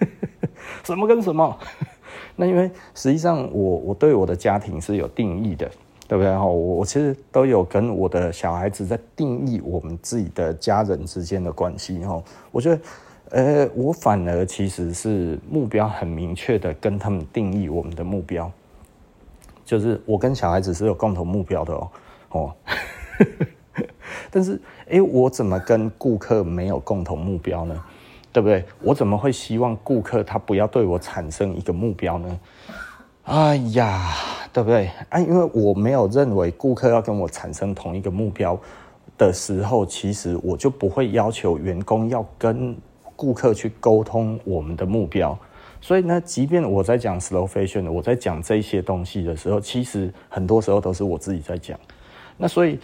[0.85, 1.57] 什么跟什么？
[2.37, 5.69] 那因为实际上我我对我的家庭是有定义的，
[6.07, 6.31] 对不对？
[6.31, 12.01] 我我其实都有跟我的小孩子在定义我们自己的家人之间的关系。
[12.51, 12.79] 我觉得，
[13.31, 18.51] 呃，我反而其实是目标很明确的跟他们定义我们的目标，
[19.65, 21.89] 就是我跟小孩子是有共同目标的哦，
[22.29, 22.53] 哦，
[24.29, 27.83] 但是，哎，我怎么跟顾客没有共同目标呢？
[28.31, 28.63] 对不对？
[28.81, 32.39] 我怎么会希望顾客他不要对我产生一个目标呢？
[33.23, 34.13] 哎呀，
[34.53, 34.91] 对不对？
[35.09, 38.59] 啊，因为我没有认为顾客要跟我产生同一个目标
[39.17, 42.75] 的时候，其实我就不会要求员工要跟
[43.15, 45.37] 顾客去沟通我们的目标。
[45.81, 51.79] 所以呢，即便我在讲 slow fashion，我在讲这些东西的时候，其实很多时候都是我自己在讲。
[52.37, 52.79] 那所以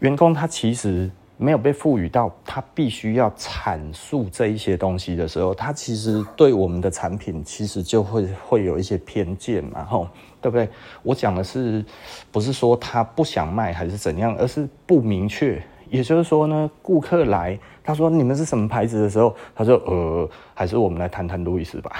[0.00, 1.10] 员工他其实。
[1.40, 10.08] 没有被赋予到他必须要阐述这一些东西的时候，他其实对我们的产品其实就会会有一些偏见嘛，吼，
[10.40, 10.68] 对不对？
[11.04, 11.84] 我讲的是
[12.32, 15.62] 不是说他不想卖还是怎样，而是不明确。
[15.90, 21.92] 也就是说呢，顾客来他说你们是什么牌子的时候，他说呃，还是我们来谈谈路易斯吧，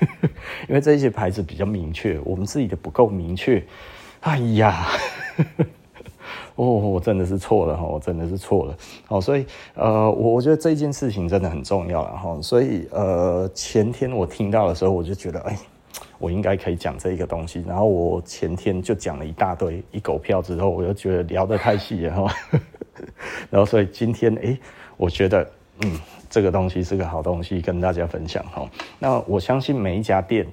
[0.68, 3.64] 因为这些牌子比较明确，我们自己的不够明确。
[4.20, 4.86] 哎呀。
[6.56, 8.76] 哦，我真的是错了哈，我真的是错了。
[9.08, 9.44] 好，所以
[9.74, 12.38] 呃，我我觉得这件事情真的很重要了哈。
[12.40, 15.58] 所以呃，前天我听到的时候，我就觉得，哎，
[16.16, 17.64] 我应该可以讲这一个东西。
[17.66, 22.32] 然后我前天就讲了一大堆一狗票之后，我就觉得聊得太细了哈。
[23.50, 24.58] 然后所以今天哎，
[24.96, 25.48] 我觉得
[25.84, 25.92] 嗯，
[26.28, 28.68] 这个东西是个好东西，跟大家分享哈。
[28.98, 30.46] 那我相信每一家店。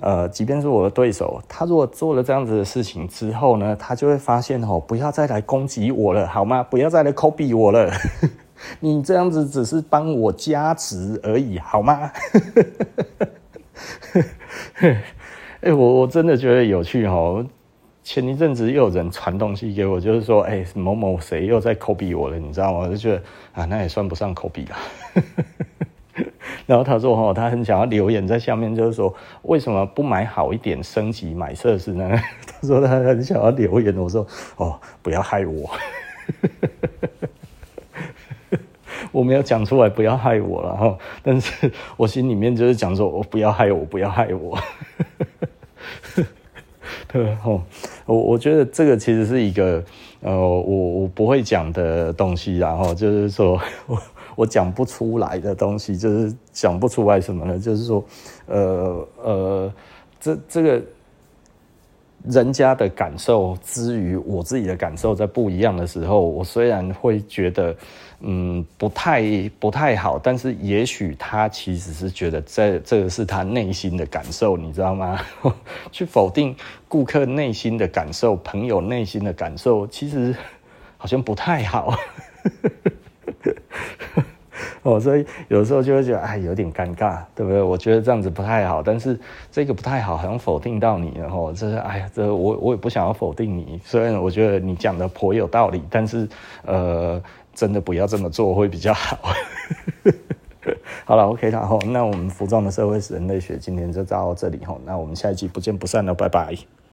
[0.00, 6.62] 呃，即便是我的对手，他如果做了这样子的事情之后呢，他就会发现哦，不要再来攻击我了，好吗？
[6.62, 7.90] 不要再来 copy 我了，
[8.78, 12.12] 你这样子只是帮我加值而已，好吗？
[15.62, 17.44] 哎、我我真的觉得有趣哦。
[18.08, 22.78] 前一阵子又有人传东西给我，就是说，哎、某某谁又在抠鼻我了，你知道吗？
[22.78, 23.22] 我就觉得
[23.52, 24.76] 啊，那也算不上 copy 了。
[26.64, 32.10] 然后他说：“哦，他很想要留言在下面，就是说为什么不买好一点，升级买设施呢？”
[32.48, 34.26] 他说他很想要留言，我说
[34.56, 35.70] ：“哦，不要害我，
[39.12, 40.98] 我没有讲出来，不要害我了哈。
[41.22, 44.58] 但是我心里面就是讲说，我不要害我，不要害我。
[47.06, 47.62] 对哦，
[48.08, 49.84] 我我觉得这个其实是一个
[50.22, 53.96] 呃，我我不会讲的东西，然后就是说我。”
[54.38, 57.58] 我讲不出来的东西，就是讲不出来什么呢？
[57.58, 58.04] 就是说，
[58.46, 59.72] 呃呃，
[60.20, 60.80] 这这个
[62.22, 67.74] 人家的感受之于我自己的感受在不一样的时候，我虽然会觉得
[68.20, 69.22] 嗯不太
[69.60, 75.20] 不太好，但是也许他其实是觉得这这个是他内心的感受，你知道吗？
[75.92, 76.54] 去否定
[76.88, 80.34] 顾客内心的感受、朋友内心的感受，其实
[80.96, 81.94] 好像不太好。
[84.82, 87.60] 哦，所以有时候就会觉得，哎，有点尴尬，对不对？
[87.60, 89.18] 我觉得这样子不太好，但是
[89.50, 96.26] 这个不太好，好像否定到你了，然后这是，哎呀，这我我也不想要否定你，虽然我觉得你讲的颇有道理，但是
[96.64, 97.20] 呃，
[97.58, 99.18] 真的不要这么做会比较好。
[101.04, 106.56] 好了，OK 了，好，那我们服装的社会史人类学今天就到这里，吼，那我们下一集不见不散了，拜拜。